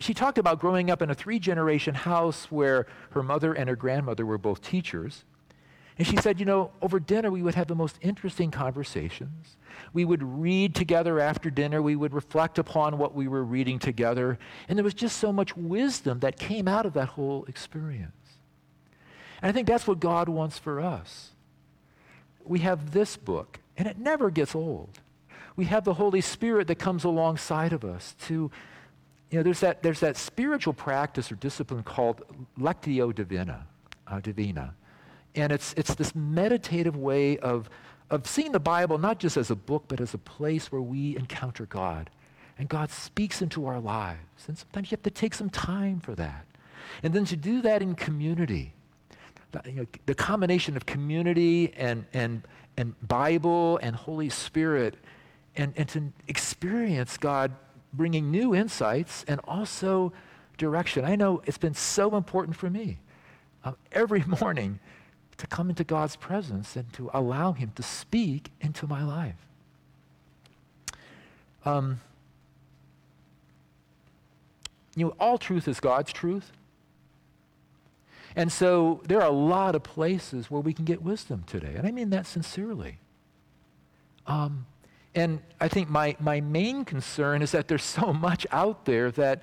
she 0.00 0.14
talked 0.14 0.38
about 0.38 0.58
growing 0.58 0.90
up 0.90 1.02
in 1.02 1.10
a 1.10 1.14
three 1.14 1.38
generation 1.38 1.94
house 1.94 2.46
where 2.50 2.86
her 3.10 3.22
mother 3.22 3.52
and 3.52 3.68
her 3.68 3.76
grandmother 3.76 4.24
were 4.24 4.38
both 4.38 4.62
teachers. 4.62 5.24
And 5.98 6.06
she 6.06 6.16
said, 6.16 6.40
you 6.40 6.46
know, 6.46 6.70
over 6.80 6.98
dinner 6.98 7.30
we 7.30 7.42
would 7.42 7.54
have 7.54 7.68
the 7.68 7.74
most 7.74 7.98
interesting 8.00 8.50
conversations. 8.50 9.56
We 9.92 10.06
would 10.06 10.22
read 10.22 10.74
together 10.74 11.20
after 11.20 11.50
dinner. 11.50 11.82
We 11.82 11.96
would 11.96 12.14
reflect 12.14 12.58
upon 12.58 12.96
what 12.96 13.14
we 13.14 13.28
were 13.28 13.44
reading 13.44 13.78
together. 13.78 14.38
And 14.68 14.78
there 14.78 14.84
was 14.84 14.94
just 14.94 15.18
so 15.18 15.32
much 15.32 15.54
wisdom 15.54 16.20
that 16.20 16.38
came 16.38 16.66
out 16.66 16.86
of 16.86 16.94
that 16.94 17.08
whole 17.10 17.44
experience. 17.46 18.12
And 19.42 19.50
I 19.50 19.52
think 19.52 19.68
that's 19.68 19.86
what 19.86 20.00
God 20.00 20.30
wants 20.30 20.58
for 20.58 20.80
us. 20.80 21.32
We 22.44 22.60
have 22.60 22.92
this 22.92 23.18
book, 23.18 23.60
and 23.76 23.86
it 23.86 23.98
never 23.98 24.30
gets 24.30 24.54
old. 24.54 25.00
We 25.56 25.66
have 25.66 25.84
the 25.84 25.94
Holy 25.94 26.22
Spirit 26.22 26.68
that 26.68 26.78
comes 26.78 27.04
alongside 27.04 27.74
of 27.74 27.84
us 27.84 28.14
to 28.26 28.50
you 29.30 29.38
know, 29.38 29.42
there's 29.42 29.60
that, 29.60 29.82
there's 29.82 30.00
that 30.00 30.16
spiritual 30.16 30.72
practice 30.72 31.30
or 31.30 31.36
discipline 31.36 31.82
called 31.82 32.22
lectio 32.58 33.14
divina, 33.14 33.66
uh, 34.08 34.20
divina. 34.20 34.74
And 35.36 35.52
it's, 35.52 35.72
it's 35.76 35.94
this 35.94 36.14
meditative 36.14 36.96
way 36.96 37.38
of, 37.38 37.70
of 38.10 38.26
seeing 38.26 38.50
the 38.50 38.60
Bible 38.60 38.98
not 38.98 39.20
just 39.20 39.36
as 39.36 39.50
a 39.50 39.54
book, 39.54 39.84
but 39.86 40.00
as 40.00 40.14
a 40.14 40.18
place 40.18 40.72
where 40.72 40.80
we 40.80 41.16
encounter 41.16 41.66
God. 41.66 42.10
And 42.58 42.68
God 42.68 42.90
speaks 42.90 43.40
into 43.40 43.66
our 43.66 43.80
lives. 43.80 44.48
And 44.48 44.58
sometimes 44.58 44.90
you 44.90 44.96
have 44.96 45.04
to 45.04 45.10
take 45.10 45.34
some 45.34 45.48
time 45.48 46.00
for 46.00 46.14
that. 46.16 46.44
And 47.02 47.14
then 47.14 47.24
to 47.26 47.36
do 47.36 47.62
that 47.62 47.82
in 47.82 47.94
community, 47.94 48.74
you 49.64 49.72
know, 49.72 49.86
the 50.06 50.14
combination 50.14 50.76
of 50.76 50.86
community 50.86 51.72
and, 51.76 52.04
and, 52.12 52.42
and 52.76 52.94
Bible 53.06 53.78
and 53.80 53.94
Holy 53.94 54.28
Spirit, 54.28 54.96
and, 55.56 55.72
and 55.76 55.88
to 55.90 56.12
experience 56.28 57.16
God 57.16 57.52
bringing 57.92 58.30
new 58.30 58.54
insights 58.54 59.24
and 59.26 59.40
also 59.44 60.12
direction. 60.56 61.04
I 61.04 61.16
know 61.16 61.42
it's 61.46 61.58
been 61.58 61.74
so 61.74 62.16
important 62.16 62.56
for 62.56 62.70
me 62.70 62.98
uh, 63.64 63.72
every 63.92 64.24
morning 64.40 64.78
to 65.38 65.46
come 65.46 65.70
into 65.70 65.84
God's 65.84 66.16
presence 66.16 66.76
and 66.76 66.92
to 66.92 67.10
allow 67.14 67.52
Him 67.52 67.72
to 67.76 67.82
speak 67.82 68.50
into 68.60 68.86
my 68.86 69.02
life. 69.02 69.46
Um, 71.64 72.00
you 74.94 75.06
know, 75.06 75.14
all 75.18 75.38
truth 75.38 75.68
is 75.68 75.80
God's 75.80 76.12
truth. 76.12 76.52
And 78.36 78.52
so 78.52 79.00
there 79.06 79.20
are 79.20 79.26
a 79.26 79.32
lot 79.32 79.74
of 79.74 79.82
places 79.82 80.50
where 80.50 80.60
we 80.60 80.72
can 80.72 80.84
get 80.84 81.02
wisdom 81.02 81.44
today. 81.46 81.74
And 81.76 81.86
I 81.86 81.90
mean 81.90 82.10
that 82.10 82.26
sincerely. 82.26 82.98
Um, 84.26 84.66
and 85.14 85.40
I 85.60 85.68
think 85.68 85.88
my, 85.88 86.16
my 86.20 86.40
main 86.40 86.84
concern 86.84 87.42
is 87.42 87.52
that 87.52 87.68
there's 87.68 87.84
so 87.84 88.12
much 88.28 88.46
out 88.52 88.84
there 88.84 89.10
that, 89.12 89.42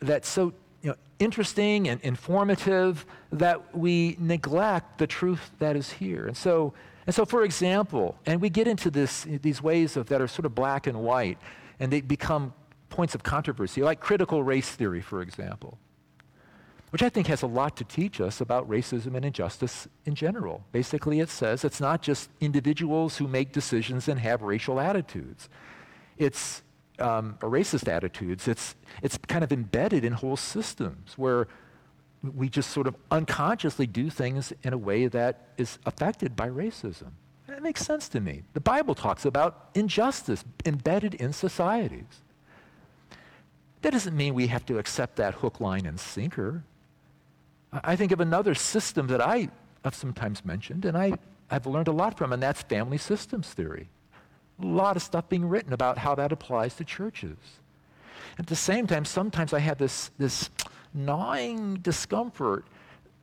that's 0.00 0.28
so 0.28 0.52
you 0.82 0.90
know, 0.90 0.96
interesting 1.18 1.88
and 1.88 2.00
informative 2.02 3.04
that 3.30 3.76
we 3.76 4.16
neglect 4.18 4.98
the 4.98 5.06
truth 5.06 5.50
that 5.58 5.76
is 5.76 5.90
here. 5.90 6.26
And 6.26 6.36
so, 6.36 6.74
and 7.06 7.14
so, 7.14 7.24
for 7.24 7.44
example, 7.44 8.16
and 8.26 8.40
we 8.40 8.48
get 8.48 8.68
into 8.68 8.90
this, 8.90 9.24
these 9.24 9.62
ways 9.62 9.96
of, 9.96 10.08
that 10.08 10.20
are 10.20 10.28
sort 10.28 10.46
of 10.46 10.54
black 10.54 10.86
and 10.86 11.02
white, 11.02 11.38
and 11.80 11.92
they 11.92 12.00
become 12.00 12.52
points 12.90 13.14
of 13.14 13.22
controversy, 13.22 13.82
like 13.82 14.00
critical 14.00 14.42
race 14.42 14.70
theory, 14.70 15.00
for 15.00 15.22
example 15.22 15.78
which 16.92 17.02
I 17.02 17.08
think 17.08 17.26
has 17.28 17.40
a 17.40 17.46
lot 17.46 17.74
to 17.78 17.84
teach 17.84 18.20
us 18.20 18.42
about 18.42 18.68
racism 18.68 19.14
and 19.16 19.24
injustice 19.24 19.88
in 20.04 20.14
general. 20.14 20.62
Basically, 20.72 21.20
it 21.20 21.30
says 21.30 21.64
it's 21.64 21.80
not 21.80 22.02
just 22.02 22.28
individuals 22.38 23.16
who 23.16 23.26
make 23.26 23.50
decisions 23.50 24.08
and 24.08 24.20
have 24.20 24.42
racial 24.42 24.78
attitudes. 24.78 25.48
It's 26.18 26.62
um, 26.98 27.38
racist 27.40 27.88
attitudes. 27.88 28.46
It's, 28.46 28.74
it's 29.02 29.16
kind 29.16 29.42
of 29.42 29.52
embedded 29.52 30.04
in 30.04 30.12
whole 30.12 30.36
systems 30.36 31.14
where 31.16 31.48
we 32.22 32.50
just 32.50 32.68
sort 32.68 32.86
of 32.86 32.94
unconsciously 33.10 33.86
do 33.86 34.10
things 34.10 34.52
in 34.62 34.74
a 34.74 34.78
way 34.78 35.06
that 35.06 35.48
is 35.56 35.78
affected 35.86 36.36
by 36.36 36.50
racism. 36.50 37.12
That 37.46 37.62
makes 37.62 37.86
sense 37.86 38.06
to 38.10 38.20
me. 38.20 38.42
The 38.52 38.60
Bible 38.60 38.94
talks 38.94 39.24
about 39.24 39.70
injustice 39.74 40.44
embedded 40.66 41.14
in 41.14 41.32
societies. 41.32 42.20
That 43.80 43.92
doesn't 43.92 44.14
mean 44.14 44.34
we 44.34 44.48
have 44.48 44.66
to 44.66 44.76
accept 44.76 45.16
that 45.16 45.36
hook, 45.36 45.58
line, 45.58 45.86
and 45.86 45.98
sinker. 45.98 46.64
I 47.72 47.96
think 47.96 48.12
of 48.12 48.20
another 48.20 48.54
system 48.54 49.06
that 49.08 49.20
I 49.20 49.48
have 49.84 49.94
sometimes 49.94 50.44
mentioned, 50.44 50.84
and 50.84 50.96
I, 50.96 51.12
I've 51.50 51.66
learned 51.66 51.88
a 51.88 51.92
lot 51.92 52.18
from, 52.18 52.32
and 52.32 52.42
that's 52.42 52.62
family 52.62 52.98
systems 52.98 53.48
theory. 53.48 53.88
A 54.60 54.66
lot 54.66 54.96
of 54.96 55.02
stuff 55.02 55.28
being 55.28 55.48
written 55.48 55.72
about 55.72 55.98
how 55.98 56.14
that 56.16 56.32
applies 56.32 56.74
to 56.76 56.84
churches. 56.84 57.36
At 58.38 58.46
the 58.46 58.56
same 58.56 58.86
time, 58.86 59.04
sometimes 59.04 59.52
I 59.52 59.58
have 59.60 59.78
this, 59.78 60.10
this 60.18 60.50
gnawing 60.94 61.76
discomfort 61.76 62.64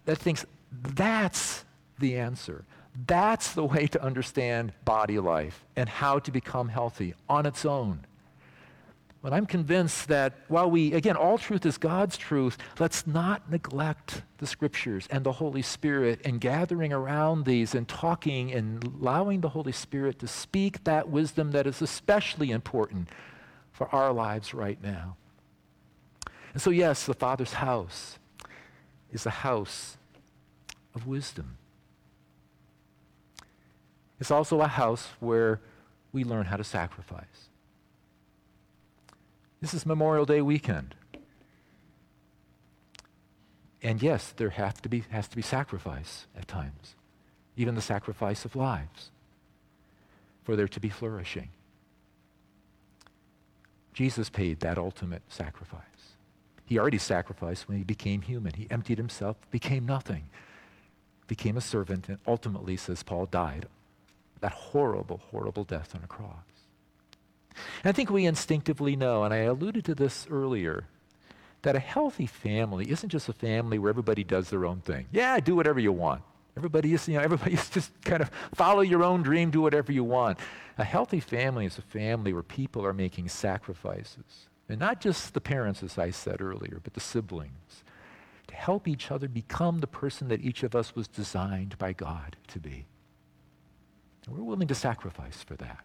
that 0.05 0.17
thinks 0.17 0.45
that's 0.71 1.63
the 1.99 2.17
answer. 2.17 2.65
That's 3.07 3.53
the 3.53 3.63
way 3.63 3.87
to 3.87 4.03
understand 4.03 4.73
body 4.83 5.19
life 5.19 5.63
and 5.75 5.87
how 5.87 6.19
to 6.19 6.31
become 6.31 6.69
healthy 6.69 7.13
on 7.27 7.45
its 7.45 7.65
own. 7.65 8.05
But 9.21 9.33
I'm 9.33 9.45
convinced 9.45 10.07
that 10.07 10.33
while 10.47 10.71
we, 10.71 10.93
again, 10.93 11.17
all 11.17 11.37
truth 11.37 11.65
is 11.65 11.77
God's 11.77 12.15
truth, 12.15 12.57
let's 12.79 13.05
not 13.05 13.51
neglect 13.51 14.23
the 14.37 14.47
scriptures 14.47 15.07
and 15.11 15.25
the 15.25 15.33
Holy 15.33 15.61
Spirit 15.61 16.21
and 16.23 16.39
gathering 16.39 16.93
around 16.93 17.43
these 17.43 17.75
and 17.75 17.85
talking 17.85 18.53
and 18.53 18.81
allowing 18.83 19.41
the 19.41 19.49
Holy 19.49 19.73
Spirit 19.73 20.19
to 20.19 20.27
speak 20.27 20.85
that 20.85 21.09
wisdom 21.09 21.51
that 21.51 21.67
is 21.67 21.81
especially 21.81 22.51
important 22.51 23.09
for 23.73 23.93
our 23.93 24.13
lives 24.13 24.53
right 24.53 24.81
now. 24.81 25.17
And 26.53 26.61
so, 26.61 26.69
yes, 26.69 27.05
the 27.05 27.13
Father's 27.13 27.53
house 27.53 28.19
is 29.11 29.25
a 29.25 29.29
house 29.29 29.97
of 30.95 31.07
wisdom. 31.07 31.57
It's 34.17 34.31
also 34.31 34.61
a 34.61 34.67
house 34.67 35.09
where 35.19 35.59
we 36.13 36.23
learn 36.23 36.45
how 36.45 36.55
to 36.55 36.63
sacrifice. 36.63 37.48
This 39.61 39.73
is 39.73 39.85
Memorial 39.85 40.25
Day 40.25 40.41
weekend. 40.41 40.95
And 43.81 44.01
yes, 44.01 44.33
there 44.35 44.51
have 44.51 44.81
to 44.81 44.89
be, 44.89 45.03
has 45.09 45.27
to 45.27 45.35
be 45.35 45.41
sacrifice 45.41 46.27
at 46.37 46.47
times, 46.47 46.95
even 47.55 47.75
the 47.75 47.81
sacrifice 47.81 48.45
of 48.45 48.55
lives, 48.55 49.11
for 50.43 50.55
there 50.55 50.67
to 50.67 50.79
be 50.79 50.89
flourishing. 50.89 51.49
Jesus 53.93 54.29
paid 54.29 54.59
that 54.61 54.77
ultimate 54.77 55.23
sacrifice. 55.29 55.83
He 56.65 56.77
already 56.77 56.97
sacrificed 56.97 57.67
when 57.67 57.77
he 57.77 57.83
became 57.83 58.21
human. 58.21 58.53
He 58.53 58.67
emptied 58.69 58.97
himself, 58.97 59.37
became 59.49 59.85
nothing, 59.85 60.29
became 61.27 61.57
a 61.57 61.61
servant, 61.61 62.07
and 62.07 62.19
ultimately, 62.27 62.77
says 62.77 63.03
Paul, 63.03 63.25
died 63.25 63.65
that 64.41 64.51
horrible, 64.51 65.19
horrible 65.31 65.63
death 65.65 65.93
on 65.95 66.03
a 66.03 66.07
cross. 66.07 66.48
And 67.83 67.89
I 67.89 67.91
think 67.91 68.09
we 68.09 68.25
instinctively 68.25 68.95
know, 68.95 69.23
and 69.23 69.33
I 69.33 69.39
alluded 69.39 69.85
to 69.85 69.95
this 69.95 70.27
earlier, 70.29 70.85
that 71.61 71.75
a 71.75 71.79
healthy 71.79 72.25
family 72.25 72.89
isn't 72.89 73.09
just 73.09 73.29
a 73.29 73.33
family 73.33 73.79
where 73.79 73.89
everybody 73.89 74.23
does 74.23 74.49
their 74.49 74.65
own 74.65 74.81
thing. 74.81 75.07
Yeah, 75.11 75.39
do 75.39 75.55
whatever 75.55 75.79
you 75.79 75.91
want. 75.91 76.21
Everybody 76.55 76.93
is, 76.93 77.07
you 77.07 77.15
know, 77.15 77.21
everybody 77.21 77.53
is 77.55 77.69
just 77.69 77.91
kind 78.03 78.21
of 78.21 78.29
follow 78.53 78.81
your 78.81 79.03
own 79.03 79.23
dream, 79.23 79.49
do 79.49 79.61
whatever 79.61 79.91
you 79.91 80.03
want. 80.03 80.39
A 80.77 80.83
healthy 80.83 81.19
family 81.19 81.65
is 81.65 81.77
a 81.77 81.81
family 81.81 82.33
where 82.33 82.43
people 82.43 82.85
are 82.85 82.93
making 82.93 83.29
sacrifices. 83.29 84.47
And 84.69 84.79
not 84.79 85.01
just 85.01 85.33
the 85.33 85.41
parents, 85.41 85.83
as 85.83 85.97
I 85.97 86.11
said 86.11 86.41
earlier, 86.41 86.79
but 86.83 86.93
the 86.93 86.99
siblings, 86.99 87.83
to 88.47 88.55
help 88.55 88.87
each 88.87 89.11
other 89.11 89.27
become 89.27 89.79
the 89.79 89.87
person 89.87 90.27
that 90.29 90.41
each 90.41 90.63
of 90.63 90.75
us 90.75 90.95
was 90.95 91.07
designed 91.07 91.77
by 91.77 91.93
God 91.93 92.35
to 92.47 92.59
be. 92.59 92.85
And 94.25 94.37
we're 94.37 94.43
willing 94.43 94.67
to 94.67 94.75
sacrifice 94.75 95.43
for 95.43 95.55
that. 95.55 95.83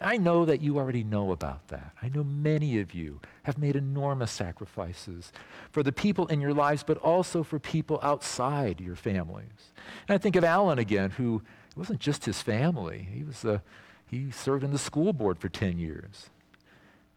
I 0.00 0.16
know 0.16 0.44
that 0.44 0.60
you 0.60 0.78
already 0.78 1.04
know 1.04 1.32
about 1.32 1.68
that. 1.68 1.92
I 2.02 2.08
know 2.08 2.24
many 2.24 2.80
of 2.80 2.94
you 2.94 3.20
have 3.42 3.58
made 3.58 3.76
enormous 3.76 4.30
sacrifices 4.30 5.32
for 5.70 5.82
the 5.82 5.92
people 5.92 6.26
in 6.26 6.40
your 6.40 6.54
lives, 6.54 6.82
but 6.82 6.98
also 6.98 7.42
for 7.42 7.58
people 7.58 7.98
outside 8.02 8.80
your 8.80 8.96
families. 8.96 9.72
And 10.08 10.14
I 10.14 10.18
think 10.18 10.36
of 10.36 10.44
Alan 10.44 10.78
again, 10.78 11.10
who 11.10 11.42
it 11.70 11.76
wasn't 11.76 12.00
just 12.00 12.24
his 12.24 12.42
family. 12.42 13.08
He 13.12 13.24
was 13.24 13.44
a, 13.44 13.62
he 14.06 14.30
served 14.30 14.64
in 14.64 14.72
the 14.72 14.78
school 14.78 15.12
board 15.12 15.38
for 15.38 15.48
10 15.48 15.78
years. 15.78 16.30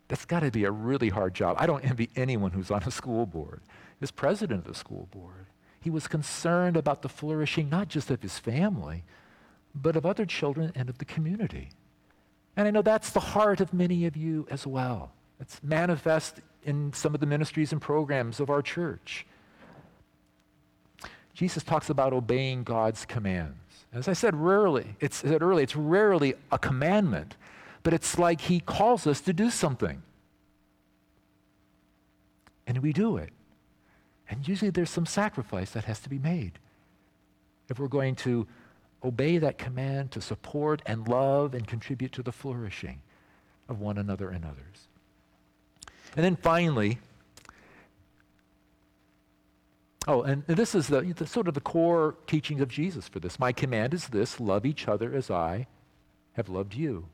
That's 0.07 0.26
got 0.26 0.41
to 0.41 0.51
be 0.51 0.66
a 0.66 0.72
really 0.72 1.09
hard 1.09 1.34
job. 1.34 1.55
I 1.59 1.66
don't 1.66 1.86
envy 1.86 2.09
anyone 2.16 2.51
who's 2.51 2.70
on 2.72 2.84
a 2.84 2.91
school 2.91 3.26
board. 3.26 3.62
As 4.01 4.12
president 4.12 4.66
of 4.66 4.74
the 4.74 4.78
school 4.78 5.07
board, 5.12 5.45
he 5.80 5.89
was 5.89 6.07
concerned 6.07 6.78
about 6.78 7.01
the 7.01 7.09
flourishing 7.09 7.70
not 7.70 7.88
just 7.88 8.12
of 8.12 8.22
his 8.22 8.38
family, 8.38 9.03
but 9.74 9.95
of 9.95 10.05
other 10.05 10.26
children 10.26 10.72
and 10.76 10.89
of 10.89 10.97
the 10.97 11.05
community. 11.05 11.70
And 12.55 12.67
I 12.67 12.71
know 12.71 12.81
that's 12.81 13.11
the 13.11 13.19
heart 13.19 13.61
of 13.61 13.73
many 13.73 14.05
of 14.05 14.17
you 14.17 14.47
as 14.49 14.67
well. 14.67 15.11
It's 15.39 15.61
manifest 15.63 16.41
in 16.63 16.93
some 16.93 17.13
of 17.13 17.19
the 17.19 17.25
ministries 17.25 17.71
and 17.71 17.81
programs 17.81 18.39
of 18.39 18.49
our 18.49 18.61
church. 18.61 19.25
Jesus 21.33 21.63
talks 21.63 21.89
about 21.89 22.13
obeying 22.13 22.63
God's 22.63 23.05
commands. 23.05 23.55
As 23.93 24.07
I 24.07 24.13
said 24.13 24.35
rarely, 24.35 24.95
it's 24.99 25.17
said 25.17 25.41
earlier, 25.41 25.63
it's 25.63 25.75
rarely 25.75 26.35
a 26.51 26.59
commandment, 26.59 27.35
but 27.83 27.93
it's 27.93 28.19
like 28.19 28.41
he 28.41 28.59
calls 28.59 29.07
us 29.07 29.21
to 29.21 29.33
do 29.33 29.49
something. 29.49 30.03
And 32.67 32.77
we 32.79 32.93
do 32.93 33.17
it. 33.17 33.31
And 34.29 34.47
usually 34.47 34.71
there's 34.71 34.89
some 34.89 35.05
sacrifice 35.05 35.71
that 35.71 35.85
has 35.85 35.99
to 36.01 36.09
be 36.09 36.19
made. 36.19 36.59
If 37.69 37.79
we're 37.79 37.87
going 37.87 38.15
to 38.17 38.47
obey 39.03 39.37
that 39.37 39.57
command 39.57 40.11
to 40.11 40.21
support 40.21 40.81
and 40.85 41.07
love 41.07 41.53
and 41.53 41.67
contribute 41.67 42.11
to 42.13 42.23
the 42.23 42.31
flourishing 42.31 43.01
of 43.67 43.79
one 43.79 43.97
another 43.97 44.29
and 44.29 44.45
others. 44.45 44.87
And 46.15 46.25
then 46.25 46.35
finally, 46.35 46.99
oh, 50.07 50.21
and 50.23 50.45
this 50.45 50.75
is 50.75 50.87
the, 50.87 51.01
the, 51.01 51.25
sort 51.25 51.47
of 51.47 51.53
the 51.53 51.61
core 51.61 52.15
teachings 52.27 52.61
of 52.61 52.67
Jesus 52.67 53.07
for 53.07 53.19
this. 53.19 53.39
My 53.39 53.51
command 53.51 53.93
is 53.93 54.07
this 54.07 54.39
love 54.39 54.65
each 54.65 54.87
other 54.87 55.13
as 55.13 55.31
I 55.31 55.67
have 56.33 56.49
loved 56.49 56.73
you. 56.73 57.07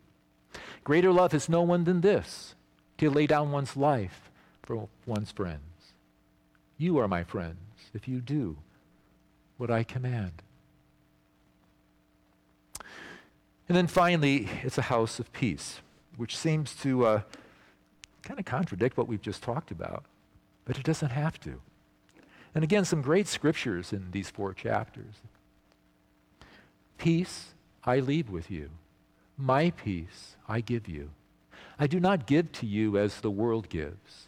Greater 0.84 1.12
love 1.12 1.32
has 1.32 1.48
no 1.48 1.62
one 1.62 1.84
than 1.84 2.02
this 2.02 2.56
to 2.98 3.10
lay 3.10 3.28
down 3.28 3.52
one's 3.52 3.78
life 3.78 4.32
for 4.64 4.88
one's 5.06 5.32
friends. 5.32 5.62
You 6.78 6.98
are 6.98 7.08
my 7.08 7.24
friends 7.24 7.58
if 7.94 8.08
you 8.08 8.20
do 8.20 8.58
what 9.58 9.72
I 9.72 9.84
command. 9.84 10.42
And 13.68 13.76
then 13.78 13.88
finally, 13.88 14.48
it's 14.64 14.78
a 14.78 14.84
house 14.84 15.20
of 15.20 15.32
peace, 15.34 15.82
which 16.16 16.38
seems 16.38 16.74
to 16.78 17.06
uh, 17.06 17.22
kind 18.24 18.40
of 18.40 18.46
contradict 18.46 18.98
what 18.98 19.08
we've 19.08 19.22
just 19.22 19.44
talked 19.44 19.72
about, 19.72 20.04
but 20.66 20.78
it 20.78 20.84
doesn't 20.84 21.10
have 21.10 21.40
to. 21.42 21.62
And 22.56 22.64
again, 22.64 22.86
some 22.86 23.02
great 23.02 23.28
scriptures 23.28 23.92
in 23.92 24.12
these 24.12 24.30
four 24.30 24.54
chapters. 24.54 25.16
Peace 26.98 27.54
I 27.84 28.00
leave 28.00 28.30
with 28.30 28.50
you, 28.50 28.70
my 29.38 29.72
peace 29.72 30.36
I 30.48 30.62
give 30.62 30.88
you. 30.88 31.12
I 31.78 31.88
do 31.88 32.00
not 32.00 32.26
give 32.26 32.52
to 32.54 32.66
you 32.66 32.98
as 32.98 33.22
the 33.22 33.30
world 33.30 33.70
gives. 33.70 34.28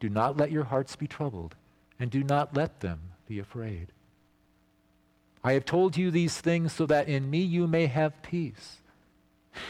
Do 0.00 0.08
not 0.08 0.36
let 0.36 0.50
your 0.50 0.64
hearts 0.64 0.96
be 0.96 1.06
troubled, 1.06 1.54
and 1.98 2.10
do 2.10 2.24
not 2.24 2.56
let 2.56 2.80
them 2.80 3.00
be 3.28 3.38
afraid. 3.38 3.88
I 5.42 5.52
have 5.52 5.64
told 5.64 5.96
you 5.96 6.10
these 6.10 6.38
things 6.38 6.72
so 6.72 6.86
that 6.86 7.08
in 7.08 7.30
me 7.30 7.40
you 7.40 7.66
may 7.66 7.86
have 7.86 8.22
peace. 8.22 8.78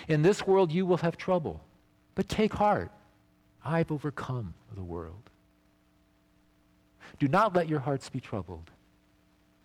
In 0.08 0.22
this 0.22 0.46
world 0.46 0.72
you 0.72 0.84
will 0.84 0.98
have 0.98 1.16
trouble, 1.16 1.60
but 2.14 2.28
take 2.28 2.54
heart. 2.54 2.90
I've 3.64 3.92
overcome 3.92 4.54
the 4.74 4.82
world. 4.82 5.30
Do 7.18 7.28
not 7.28 7.54
let 7.54 7.68
your 7.68 7.80
hearts 7.80 8.08
be 8.08 8.20
troubled. 8.20 8.70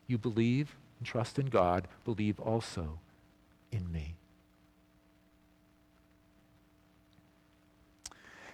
You 0.08 0.18
believe 0.18 0.76
and 1.00 1.08
trust 1.08 1.40
in 1.40 1.48
God, 1.48 1.88
believe 2.04 2.40
also 2.40 3.00
in 3.72 3.92
me. 3.92 4.16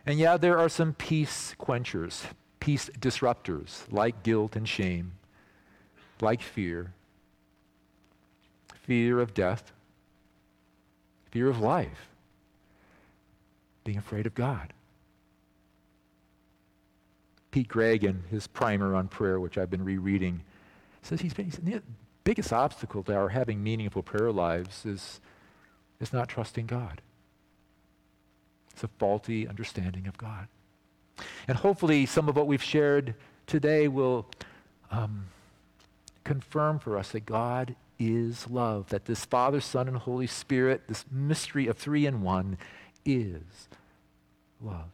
And 0.06 0.18
yeah, 0.18 0.38
there 0.38 0.58
are 0.58 0.70
some 0.70 0.94
peace 0.94 1.54
quenchers, 1.58 2.24
peace 2.60 2.90
disruptors, 3.00 3.92
like 3.92 4.24
guilt 4.24 4.56
and 4.56 4.68
shame, 4.68 5.14
like 6.22 6.42
fear, 6.42 6.94
fear 8.84 9.20
of 9.20 9.34
death, 9.34 9.72
fear 11.32 11.50
of 11.50 11.60
life, 11.60 12.10
being 13.84 13.98
afraid 13.98 14.26
of 14.26 14.36
God. 14.36 14.74
Pete 17.52 17.68
Greig, 17.68 18.04
in 18.04 18.24
his 18.32 18.48
primer 18.48 18.96
on 18.96 19.08
prayer, 19.08 19.40
which 19.40 19.58
I've 19.58 19.70
been 19.70 19.84
rereading, 19.84 20.42
says 21.02 21.22
he's, 21.22 21.36
he's 21.36 21.58
the 21.58 21.82
biggest 22.24 22.54
obstacle 22.54 23.04
to 23.04 23.16
our 23.16 23.30
having 23.30 23.62
meaningful 23.62 24.04
prayer 24.04 24.32
lives 24.32 24.86
is, 24.86 25.20
is 26.00 26.14
not 26.14 26.30
trusting 26.30 26.68
God. 26.68 27.02
It's 28.72 28.84
a 28.84 28.88
faulty 28.88 29.48
understanding 29.48 30.08
of 30.08 30.18
God. 30.18 30.48
And 31.48 31.58
hopefully, 31.58 32.06
some 32.06 32.30
of 32.30 32.36
what 32.36 32.48
we've 32.48 32.64
shared 32.64 33.16
today 33.48 33.88
will 33.88 34.26
um, 34.92 35.26
confirm 36.24 36.80
for 36.80 36.98
us 36.98 37.12
that 37.12 37.26
God 37.26 37.76
is 38.02 38.50
love, 38.50 38.90
that 38.90 39.06
this 39.06 39.26
Father, 39.26 39.62
Son, 39.62 39.88
and 39.88 39.96
Holy 39.96 40.26
Spirit, 40.26 40.88
this 40.88 41.06
mystery 41.12 41.68
of 41.68 41.78
three 41.78 42.08
in 42.08 42.24
one, 42.24 42.58
is 43.06 43.70
love. 44.60 44.90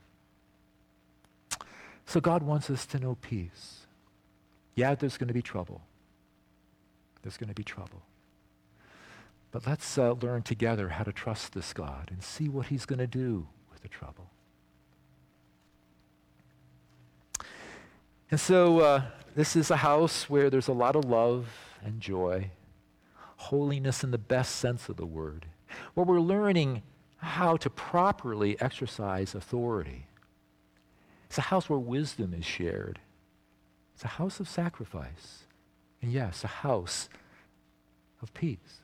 So 2.05 2.19
God 2.19 2.43
wants 2.43 2.69
us 2.69 2.85
to 2.87 2.99
know 2.99 3.15
peace. 3.21 3.85
Yeah, 4.75 4.93
there's 4.93 5.17
going 5.17 5.29
to 5.29 5.33
be 5.33 5.41
trouble. 5.41 5.81
There's 7.21 7.37
going 7.37 7.47
to 7.47 7.55
be 7.55 7.63
trouble. 7.63 8.01
But 9.51 9.65
let's 9.65 9.97
uh, 9.97 10.11
learn 10.11 10.41
together 10.41 10.89
how 10.89 11.05
to 11.05 11.13
trust 11.13 11.53
this 11.53 11.71
God 11.71 12.09
and 12.11 12.21
see 12.21 12.49
what 12.49 12.67
He's 12.67 12.85
going 12.85 12.99
to 12.99 13.07
do 13.07 13.47
with 13.71 13.81
the 13.81 13.87
trouble. 13.87 14.29
And 18.29 18.39
so, 18.39 18.79
uh, 18.81 19.01
this 19.33 19.55
is 19.55 19.71
a 19.71 19.77
house 19.77 20.29
where 20.29 20.49
there's 20.49 20.67
a 20.67 20.73
lot 20.73 20.97
of 20.97 21.05
love 21.05 21.47
and 21.81 22.01
joy 22.01 22.51
holiness 23.47 24.03
in 24.03 24.11
the 24.11 24.17
best 24.17 24.55
sense 24.57 24.89
of 24.89 24.97
the 24.97 25.05
word, 25.05 25.45
where 25.93 26.05
we're 26.05 26.19
learning 26.19 26.81
how 27.17 27.57
to 27.57 27.69
properly 27.69 28.59
exercise 28.61 29.33
authority. 29.33 30.05
It's 31.25 31.37
a 31.37 31.41
house 31.41 31.69
where 31.69 31.79
wisdom 31.79 32.33
is 32.33 32.45
shared. 32.45 32.99
It's 33.95 34.03
a 34.03 34.09
house 34.19 34.39
of 34.39 34.47
sacrifice. 34.47 35.43
And 36.01 36.11
yes, 36.11 36.43
a 36.43 36.47
house 36.47 37.09
of 38.21 38.33
peace. 38.33 38.81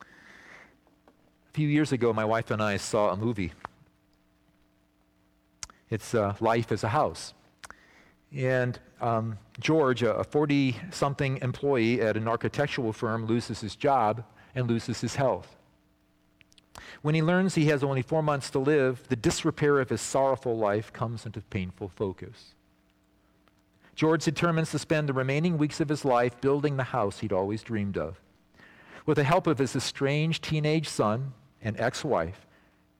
A 0.00 0.06
few 1.52 1.68
years 1.68 1.92
ago, 1.92 2.12
my 2.12 2.24
wife 2.24 2.50
and 2.50 2.62
I 2.62 2.76
saw 2.76 3.10
a 3.10 3.16
movie. 3.16 3.52
It's 5.88 6.14
uh, 6.14 6.34
Life 6.40 6.72
as 6.72 6.82
a 6.84 6.88
House. 6.88 7.32
And 8.36 8.78
um, 9.00 9.38
George, 9.58 10.02
a 10.02 10.22
40 10.22 10.76
something 10.90 11.38
employee 11.38 12.02
at 12.02 12.16
an 12.16 12.28
architectural 12.28 12.92
firm, 12.92 13.26
loses 13.26 13.60
his 13.60 13.74
job 13.74 14.22
and 14.54 14.68
loses 14.68 15.00
his 15.00 15.16
health. 15.16 15.56
When 17.00 17.14
he 17.14 17.22
learns 17.22 17.54
he 17.54 17.66
has 17.66 17.82
only 17.82 18.02
four 18.02 18.22
months 18.22 18.50
to 18.50 18.58
live, 18.58 19.08
the 19.08 19.16
disrepair 19.16 19.80
of 19.80 19.88
his 19.88 20.00
sorrowful 20.00 20.56
life 20.56 20.92
comes 20.92 21.24
into 21.24 21.40
painful 21.40 21.88
focus. 21.88 22.54
George 23.94 24.24
determines 24.24 24.70
to 24.72 24.78
spend 24.78 25.08
the 25.08 25.14
remaining 25.14 25.56
weeks 25.56 25.80
of 25.80 25.88
his 25.88 26.04
life 26.04 26.38
building 26.42 26.76
the 26.76 26.82
house 26.84 27.20
he'd 27.20 27.32
always 27.32 27.62
dreamed 27.62 27.96
of. 27.96 28.20
With 29.06 29.16
the 29.16 29.24
help 29.24 29.46
of 29.46 29.58
his 29.58 29.74
estranged 29.74 30.44
teenage 30.44 30.88
son 30.88 31.32
and 31.62 31.80
ex 31.80 32.04
wife, 32.04 32.46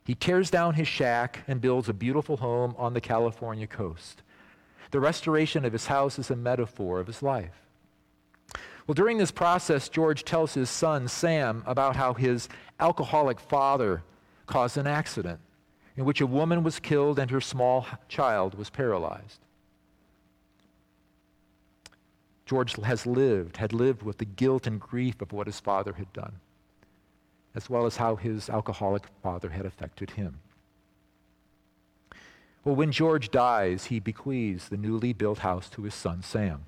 he 0.03 0.15
tears 0.15 0.49
down 0.49 0.73
his 0.73 0.87
shack 0.87 1.43
and 1.47 1.61
builds 1.61 1.89
a 1.89 1.93
beautiful 1.93 2.37
home 2.37 2.73
on 2.77 2.93
the 2.93 3.01
California 3.01 3.67
coast. 3.67 4.23
The 4.91 4.99
restoration 4.99 5.65
of 5.65 5.73
his 5.73 5.87
house 5.87 6.17
is 6.17 6.31
a 6.31 6.35
metaphor 6.35 6.99
of 6.99 7.07
his 7.07 7.21
life. 7.21 7.67
Well, 8.85 8.95
during 8.95 9.17
this 9.17 9.31
process, 9.31 9.89
George 9.89 10.23
tells 10.23 10.53
his 10.53 10.69
son, 10.69 11.09
Sam, 11.09 11.61
about 11.65 11.97
how 11.97 12.13
his 12.13 12.47
alcoholic 12.79 13.39
father 13.39 14.03
caused 14.45 14.77
an 14.77 14.87
accident 14.87 15.39
in 15.97 16.05
which 16.05 16.21
a 16.21 16.27
woman 16.27 16.63
was 16.63 16.79
killed 16.79 17.19
and 17.19 17.29
her 17.29 17.41
small 17.41 17.85
child 18.07 18.55
was 18.55 18.69
paralyzed. 18.69 19.39
George 22.45 22.77
has 22.77 23.05
lived, 23.05 23.57
had 23.57 23.73
lived 23.73 24.03
with 24.03 24.19
the 24.19 24.25
guilt 24.25 24.67
and 24.67 24.79
grief 24.79 25.21
of 25.21 25.33
what 25.33 25.47
his 25.47 25.59
father 25.59 25.91
had 25.93 26.13
done, 26.13 26.39
as 27.55 27.69
well 27.69 27.85
as 27.85 27.97
how 27.97 28.15
his 28.15 28.49
alcoholic 28.49 29.03
father 29.21 29.49
had 29.49 29.65
affected 29.65 30.11
him. 30.11 30.39
Well, 32.67 32.75
when 32.75 32.91
George 32.91 33.31
dies, 33.31 33.85
he 33.85 34.01
bequeaths 34.01 34.67
the 34.67 34.75
newly 34.75 35.13
built 35.13 35.39
house 35.39 35.69
to 35.69 35.83
his 35.83 35.93
son 35.93 36.21
Sam. 36.21 36.65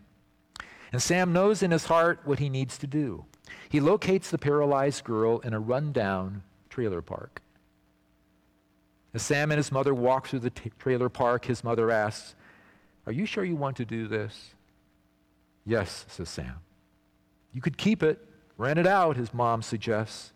And 0.93 1.02
Sam 1.02 1.34
knows 1.34 1.62
in 1.62 1.72
his 1.72 1.88
heart 1.88 2.22
what 2.24 2.39
he 2.39 2.47
needs 2.47 2.78
to 2.78 2.88
do. 2.88 3.26
He 3.68 3.82
locates 3.82 4.30
the 4.30 4.38
paralyzed 4.38 5.04
girl 5.04 5.39
in 5.39 5.54
a 5.54 5.60
rundown 5.60 6.43
trailer 6.70 7.02
park. 7.02 7.41
As 9.14 9.24
Sam 9.24 9.52
and 9.52 9.58
his 9.58 9.74
mother 9.74 9.93
walk 9.93 10.28
through 10.28 10.39
the 10.39 10.52
t- 10.52 10.72
trailer 10.80 11.10
park, 11.10 11.43
his 11.43 11.66
mother 11.66 11.91
asks, 11.91 12.34
Are 13.06 13.12
you 13.12 13.26
sure 13.26 13.43
you 13.43 13.58
want 13.58 13.76
to 13.76 13.84
do 13.84 14.08
this? 14.08 14.56
Yes, 15.66 16.06
says 16.08 16.30
Sam. 16.30 16.62
You 17.52 17.60
could 17.60 17.78
keep 17.78 18.04
it, 18.04 18.26
rent 18.58 18.80
it 18.80 18.88
out, 18.88 19.18
his 19.18 19.34
mom 19.34 19.62
suggests. 19.62 20.32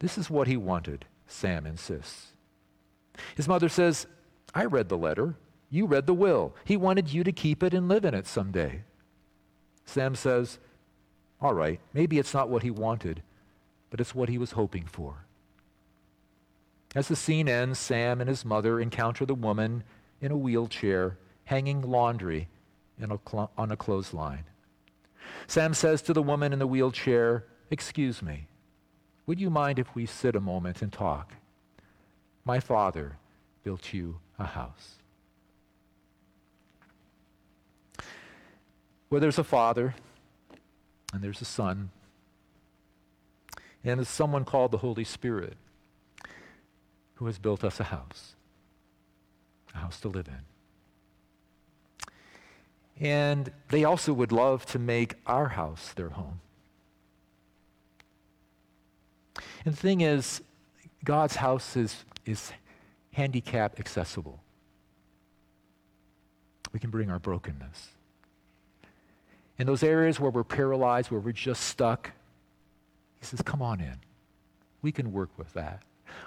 This 0.00 0.18
is 0.18 0.28
what 0.28 0.48
he 0.48 0.58
wanted, 0.58 1.06
Sam 1.26 1.64
insists. 1.64 2.32
His 3.36 3.48
mother 3.48 3.70
says, 3.70 4.06
I 4.56 4.64
read 4.64 4.88
the 4.88 4.96
letter. 4.96 5.34
You 5.68 5.84
read 5.84 6.06
the 6.06 6.14
will. 6.14 6.54
He 6.64 6.78
wanted 6.78 7.12
you 7.12 7.22
to 7.24 7.30
keep 7.30 7.62
it 7.62 7.74
and 7.74 7.90
live 7.90 8.06
in 8.06 8.14
it 8.14 8.26
someday. 8.26 8.84
Sam 9.84 10.14
says, 10.14 10.58
All 11.42 11.52
right, 11.52 11.78
maybe 11.92 12.18
it's 12.18 12.32
not 12.32 12.48
what 12.48 12.62
he 12.62 12.70
wanted, 12.70 13.22
but 13.90 14.00
it's 14.00 14.14
what 14.14 14.30
he 14.30 14.38
was 14.38 14.52
hoping 14.52 14.86
for. 14.86 15.26
As 16.94 17.08
the 17.08 17.16
scene 17.16 17.50
ends, 17.50 17.78
Sam 17.78 18.18
and 18.18 18.30
his 18.30 18.46
mother 18.46 18.80
encounter 18.80 19.26
the 19.26 19.34
woman 19.34 19.84
in 20.22 20.32
a 20.32 20.38
wheelchair 20.38 21.18
hanging 21.44 21.82
laundry 21.82 22.48
a 22.98 23.18
cl- 23.28 23.50
on 23.58 23.70
a 23.70 23.76
clothesline. 23.76 24.44
Sam 25.46 25.74
says 25.74 26.00
to 26.00 26.14
the 26.14 26.22
woman 26.22 26.54
in 26.54 26.58
the 26.58 26.66
wheelchair, 26.66 27.44
Excuse 27.70 28.22
me, 28.22 28.48
would 29.26 29.38
you 29.38 29.50
mind 29.50 29.78
if 29.78 29.94
we 29.94 30.06
sit 30.06 30.34
a 30.34 30.40
moment 30.40 30.80
and 30.80 30.90
talk? 30.90 31.34
My 32.46 32.58
father 32.58 33.18
built 33.62 33.92
you 33.92 34.18
a 34.38 34.44
house. 34.44 34.96
Where 39.08 39.20
there's 39.20 39.38
a 39.38 39.44
father 39.44 39.94
and 41.12 41.22
there's 41.22 41.40
a 41.40 41.44
son, 41.44 41.90
and 43.84 43.98
there's 43.98 44.08
someone 44.08 44.44
called 44.44 44.72
the 44.72 44.78
Holy 44.78 45.04
Spirit 45.04 45.56
who 47.14 47.26
has 47.26 47.38
built 47.38 47.64
us 47.64 47.78
a 47.80 47.84
house, 47.84 48.34
a 49.74 49.78
house 49.78 50.00
to 50.00 50.08
live 50.08 50.28
in. 50.28 50.40
And 52.98 53.52
they 53.68 53.84
also 53.84 54.12
would 54.12 54.32
love 54.32 54.66
to 54.66 54.78
make 54.78 55.14
our 55.26 55.48
house 55.48 55.92
their 55.94 56.10
home. 56.10 56.40
And 59.64 59.74
the 59.74 59.78
thing 59.78 60.00
is, 60.00 60.42
God's 61.04 61.36
house 61.36 61.76
is, 61.76 62.04
is 62.24 62.52
handicap 63.16 63.80
accessible. 63.80 64.42
We 66.70 66.78
can 66.78 66.90
bring 66.90 67.10
our 67.10 67.18
brokenness. 67.18 67.88
In 69.58 69.66
those 69.66 69.82
areas 69.82 70.20
where 70.20 70.30
we're 70.30 70.44
paralyzed, 70.44 71.10
where 71.10 71.20
we're 71.20 71.32
just 71.32 71.62
stuck, 71.62 72.10
He 73.18 73.24
says, 73.24 73.40
Come 73.40 73.62
on 73.62 73.80
in. 73.80 73.96
We 74.82 74.92
can 74.92 75.12
work 75.12 75.30
with 75.38 75.54
that. 75.54 75.82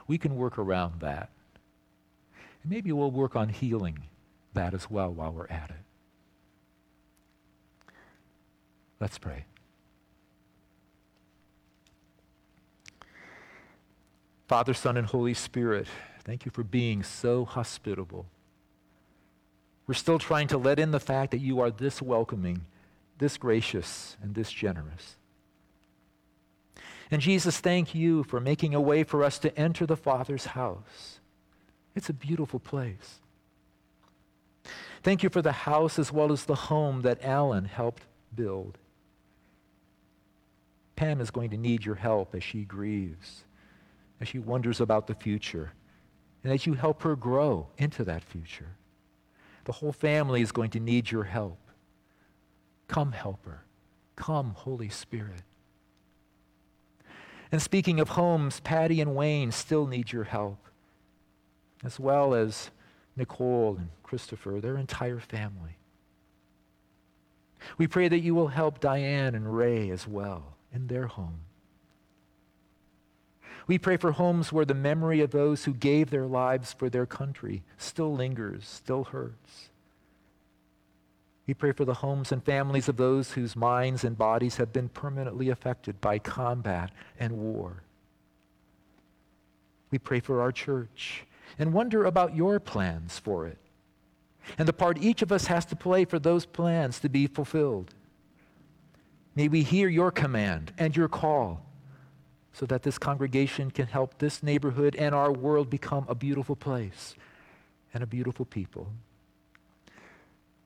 We 0.08 0.18
can 0.18 0.36
work 0.36 0.58
around 0.58 1.02
that. 1.02 1.30
And 2.64 2.72
maybe 2.72 2.92
we'll 2.92 3.12
work 3.12 3.36
on 3.36 3.50
healing 3.50 4.00
that 4.56 4.74
as 4.74 4.90
well 4.90 5.14
while 5.14 5.32
we're 5.32 5.48
at 5.48 5.70
it. 5.70 5.76
Let's 9.00 9.20
pray. 9.20 9.46
Father, 14.48 14.74
Son, 14.74 14.98
and 14.98 15.06
Holy 15.06 15.36
Spirit, 15.36 15.86
thank 16.30 16.46
you 16.46 16.52
for 16.52 16.64
being 16.64 17.02
so 17.02 17.44
hospitable. 17.44 18.28
We're 19.88 19.96
still 19.96 20.20
trying 20.20 20.48
to 20.50 20.60
let 20.60 20.78
in 20.78 20.92
the 20.92 21.00
fact 21.00 21.32
that 21.32 21.40
you 21.40 21.60
are 21.60 21.72
this 21.72 22.04
welcoming, 22.04 22.66
this 23.18 23.36
gracious, 23.36 24.16
and 24.22 24.36
this 24.36 24.52
generous. 24.52 25.18
And 27.10 27.20
Jesus, 27.20 27.60
thank 27.60 27.96
you 27.96 28.24
for 28.26 28.40
making 28.40 28.76
a 28.76 28.80
way 28.80 29.04
for 29.04 29.24
us 29.24 29.40
to 29.40 29.58
enter 29.58 29.88
the 29.88 29.98
Father's 29.98 30.46
house. 30.46 31.20
It's 31.96 32.10
a 32.10 32.14
beautiful 32.14 32.60
place. 32.60 33.22
Thank 35.02 35.24
you 35.24 35.30
for 35.30 35.42
the 35.42 35.52
house 35.52 35.98
as 35.98 36.12
well 36.12 36.32
as 36.32 36.46
the 36.46 36.54
home 36.54 37.02
that 37.02 37.24
Alan 37.24 37.66
helped 37.66 38.04
build. 38.36 38.78
Pam 40.96 41.22
is 41.22 41.32
going 41.32 41.50
to 41.50 41.58
need 41.58 41.86
your 41.86 41.96
help 41.96 42.36
as 42.36 42.44
she 42.44 42.66
grieves, 42.66 43.46
as 44.22 44.28
she 44.28 44.38
wonders 44.38 44.80
about 44.80 45.08
the 45.08 45.16
future, 45.16 45.72
and 46.44 46.54
as 46.54 46.66
you 46.66 46.74
help 46.74 47.04
her 47.04 47.16
grow 47.16 47.68
into 47.78 48.04
that 48.04 48.24
future. 48.24 48.76
The 49.66 49.74
whole 49.74 49.92
family 49.92 50.42
is 50.42 50.52
going 50.52 50.72
to 50.72 50.80
need 50.80 51.12
your 51.12 51.26
help. 51.26 51.60
Come, 52.88 53.12
helper. 53.12 53.62
Come, 54.16 54.54
Holy 54.56 54.90
Spirit. 54.90 55.44
And 57.52 57.62
speaking 57.62 58.00
of 58.00 58.10
homes, 58.10 58.60
Patty 58.60 59.02
and 59.02 59.16
Wayne 59.16 59.52
still 59.52 59.88
need 59.88 60.12
your 60.12 60.26
help, 60.26 60.60
as 61.84 62.00
well 62.00 62.34
as 62.34 62.70
Nicole 63.16 63.76
and 63.78 63.90
Christopher, 64.04 64.60
their 64.62 64.78
entire 64.78 65.20
family. 65.20 65.78
We 67.78 67.88
pray 67.88 68.08
that 68.08 68.20
you 68.20 68.36
will 68.36 68.48
help 68.48 68.80
Diane 68.80 69.36
and 69.36 69.56
Ray 69.56 69.90
as 69.90 70.08
well 70.08 70.56
in 70.74 70.88
their 70.88 71.08
home. 71.08 71.42
We 73.70 73.78
pray 73.78 73.98
for 73.98 74.14
homes 74.14 74.52
where 74.52 74.66
the 74.66 74.74
memory 74.74 75.22
of 75.22 75.30
those 75.30 75.66
who 75.66 75.76
gave 75.76 76.10
their 76.10 76.26
lives 76.26 76.74
for 76.74 76.90
their 76.90 77.06
country 77.06 77.62
still 77.78 78.12
lingers, 78.12 78.68
still 78.68 79.04
hurts. 79.04 79.70
We 81.46 81.54
pray 81.54 81.74
for 81.74 81.86
the 81.86 81.94
homes 81.94 82.32
and 82.32 82.44
families 82.44 82.90
of 82.90 82.98
those 82.98 83.34
whose 83.34 83.56
minds 83.56 84.04
and 84.04 84.18
bodies 84.18 84.56
have 84.56 84.74
been 84.74 84.90
permanently 84.90 85.50
affected 85.50 86.02
by 86.02 86.18
combat 86.18 86.90
and 87.20 87.34
war. 87.34 87.84
We 89.92 90.00
pray 90.00 90.20
for 90.20 90.42
our 90.42 90.52
church 90.52 91.28
and 91.60 91.72
wonder 91.72 92.06
about 92.06 92.36
your 92.36 92.60
plans 92.60 93.20
for 93.20 93.46
it 93.46 93.60
and 94.58 94.68
the 94.68 94.74
part 94.74 94.98
each 95.00 95.22
of 95.22 95.32
us 95.32 95.46
has 95.46 95.64
to 95.66 95.76
play 95.76 96.06
for 96.06 96.18
those 96.18 96.48
plans 96.48 97.00
to 97.02 97.10
be 97.10 97.28
fulfilled. 97.28 97.94
May 99.36 99.48
we 99.48 99.62
hear 99.62 99.88
your 99.88 100.10
command 100.10 100.74
and 100.80 100.98
your 100.98 101.08
call 101.08 101.69
so 102.60 102.66
that 102.66 102.84
this 102.84 102.98
congregation 102.98 103.72
can 103.72 103.88
help 103.88 104.18
this 104.18 104.44
neighborhood 104.44 104.94
and 104.98 105.16
our 105.16 105.32
world 105.32 105.70
become 105.70 106.06
a 106.10 106.16
beautiful 106.16 106.58
place 106.58 107.16
and 107.94 108.04
a 108.04 108.08
beautiful 108.08 108.44
people. 108.44 108.92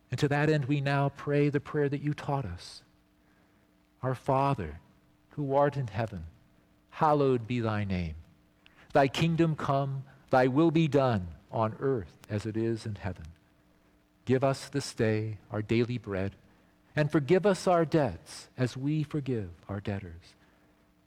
And 0.09 0.19
to 0.19 0.27
that 0.27 0.49
end, 0.49 0.65
we 0.65 0.81
now 0.81 1.09
pray 1.09 1.49
the 1.49 1.59
prayer 1.59 1.87
that 1.89 2.01
you 2.01 2.15
taught 2.15 2.45
us 2.45 2.81
Our 4.01 4.15
Father, 4.15 4.79
who 5.31 5.53
art 5.53 5.77
in 5.77 5.85
heaven, 5.85 6.23
hallowed 6.89 7.45
be 7.45 7.59
thy 7.59 7.83
name. 7.83 8.15
Thy 8.91 9.07
kingdom 9.07 9.55
come, 9.55 10.03
thy 10.31 10.47
will 10.47 10.71
be 10.71 10.87
done 10.87 11.27
on 11.51 11.75
earth 11.79 12.17
as 12.27 12.47
it 12.47 12.57
is 12.57 12.87
in 12.87 12.95
heaven. 12.95 13.25
Give 14.25 14.43
us 14.43 14.67
this 14.67 14.95
day 14.95 15.37
our 15.51 15.61
daily 15.61 15.99
bread, 15.99 16.31
and 16.95 17.11
forgive 17.11 17.45
us 17.45 17.67
our 17.67 17.85
debts 17.85 18.49
as 18.57 18.75
we 18.75 19.03
forgive 19.03 19.49
our 19.69 19.79
debtors. 19.79 20.33